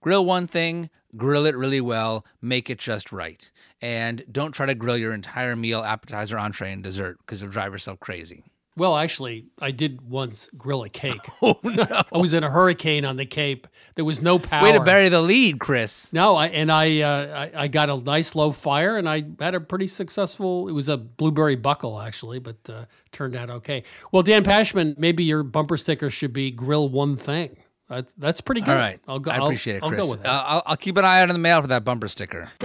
[0.00, 3.50] Grill one thing, grill it really well, make it just right.
[3.80, 7.72] And don't try to grill your entire meal, appetizer, entree, and dessert because you'll drive
[7.72, 8.44] yourself crazy.
[8.76, 11.20] Well, actually, I did once grill a cake.
[11.42, 11.84] Oh no!
[12.12, 13.66] I was in a hurricane on the Cape.
[13.94, 14.64] There was no power.
[14.64, 16.12] Way to bury the lead, Chris.
[16.12, 19.54] No, I and I, uh, I I got a nice low fire, and I had
[19.54, 20.68] a pretty successful.
[20.68, 23.84] It was a blueberry buckle actually, but uh, turned out okay.
[24.10, 27.56] Well, Dan Pashman, maybe your bumper sticker should be grill one thing.
[27.90, 28.70] That, that's pretty good.
[28.70, 28.98] All right.
[29.06, 29.30] I'll go.
[29.30, 30.04] I I'll- appreciate it, I'll Chris.
[30.06, 30.24] go with.
[30.26, 32.50] Uh, I'll, I'll keep an eye out in the mail for that bumper sticker.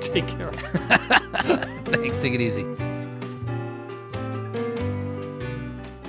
[0.00, 0.52] Take care.
[1.86, 2.18] Thanks.
[2.18, 2.64] Take it easy.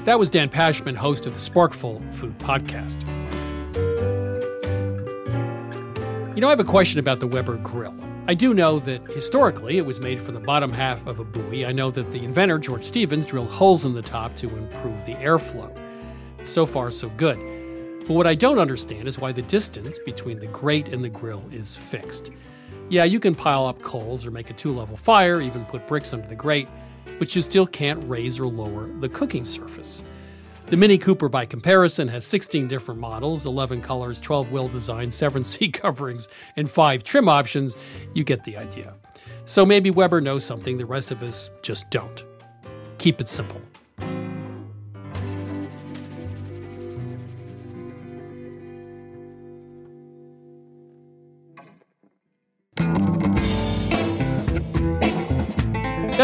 [0.08, 3.06] That was Dan Pashman, host of the Sporkful Food Podcast.
[6.34, 7.94] You know, I have a question about the Weber grill.
[8.26, 11.66] I do know that historically it was made for the bottom half of a buoy.
[11.66, 15.16] I know that the inventor, George Stevens, drilled holes in the top to improve the
[15.16, 15.78] airflow.
[16.42, 17.38] So far, so good.
[18.08, 21.44] But what I don't understand is why the distance between the grate and the grill
[21.52, 22.32] is fixed.
[22.88, 26.14] Yeah, you can pile up coals or make a two level fire, even put bricks
[26.14, 26.70] under the grate,
[27.20, 30.04] but you still can't raise or lower the cooking surface.
[30.68, 35.44] The Mini Cooper, by comparison, has 16 different models, 11 colors, 12 wheel designs, 7
[35.46, 37.78] seat coverings, and 5 trim options.
[38.14, 38.94] You get the idea.
[39.46, 42.26] So maybe Weber knows something the rest of us just don't.
[42.98, 43.62] Keep it simple.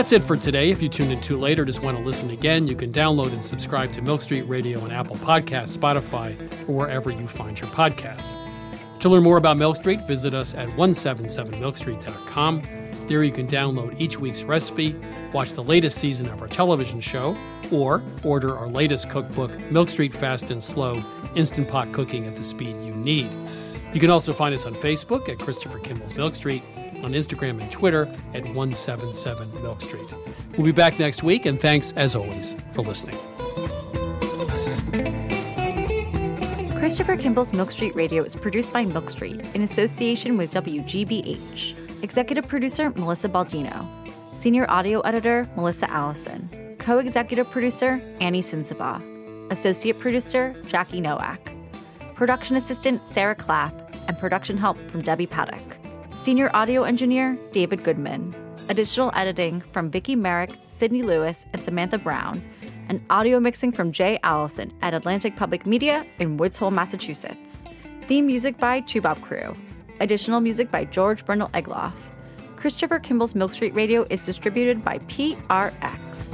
[0.04, 0.70] That's it for today.
[0.70, 3.32] If you tuned in too late or just want to listen again, you can download
[3.32, 6.38] and subscribe to Milk Street Radio on Apple Podcasts, Spotify,
[6.68, 8.36] or wherever you find your podcasts.
[8.99, 12.64] To learn more about Milk Street, visit us at 177milkstreet.com.
[13.08, 14.93] There you can download each week's recipe,
[15.32, 17.38] watch the latest season of our television show,
[17.72, 21.01] or order our latest cookbook, Milk Street Fast and Slow
[21.38, 23.30] Instant Pot Cooking at the Speed You Need.
[23.93, 26.62] You can also find us on Facebook at Christopher Kimball's Milk Street,
[27.04, 30.14] on Instagram and Twitter at 177 Milk Street.
[30.58, 33.18] We'll be back next week, and thanks as always for listening.
[36.84, 42.04] Christopher Kimball's Milk Street Radio is produced by Milk Street in association with WGBH.
[42.04, 43.88] Executive producer Melissa Baldino.
[44.38, 46.76] Senior audio editor Melissa Allison.
[46.80, 49.01] Co executive producer Annie Sinsabaugh.
[49.49, 51.54] Associate producer Jackie Nowak.
[52.16, 53.74] Production assistant Sarah Clapp.
[54.10, 55.83] And production help from Debbie Paddock.
[56.24, 58.34] Senior audio engineer David Goodman.
[58.70, 62.42] Additional editing from Vicki Merrick, Sydney Lewis, and Samantha Brown.
[62.88, 67.66] And audio mixing from Jay Allison at Atlantic Public Media in Woods Hole, Massachusetts.
[68.08, 69.58] Theme music by Toubab Krewe.
[70.00, 71.92] Additional music by George Brandl Egloff.
[72.56, 76.32] Christopher Kimball's Milk Street Radio is distributed by PRX.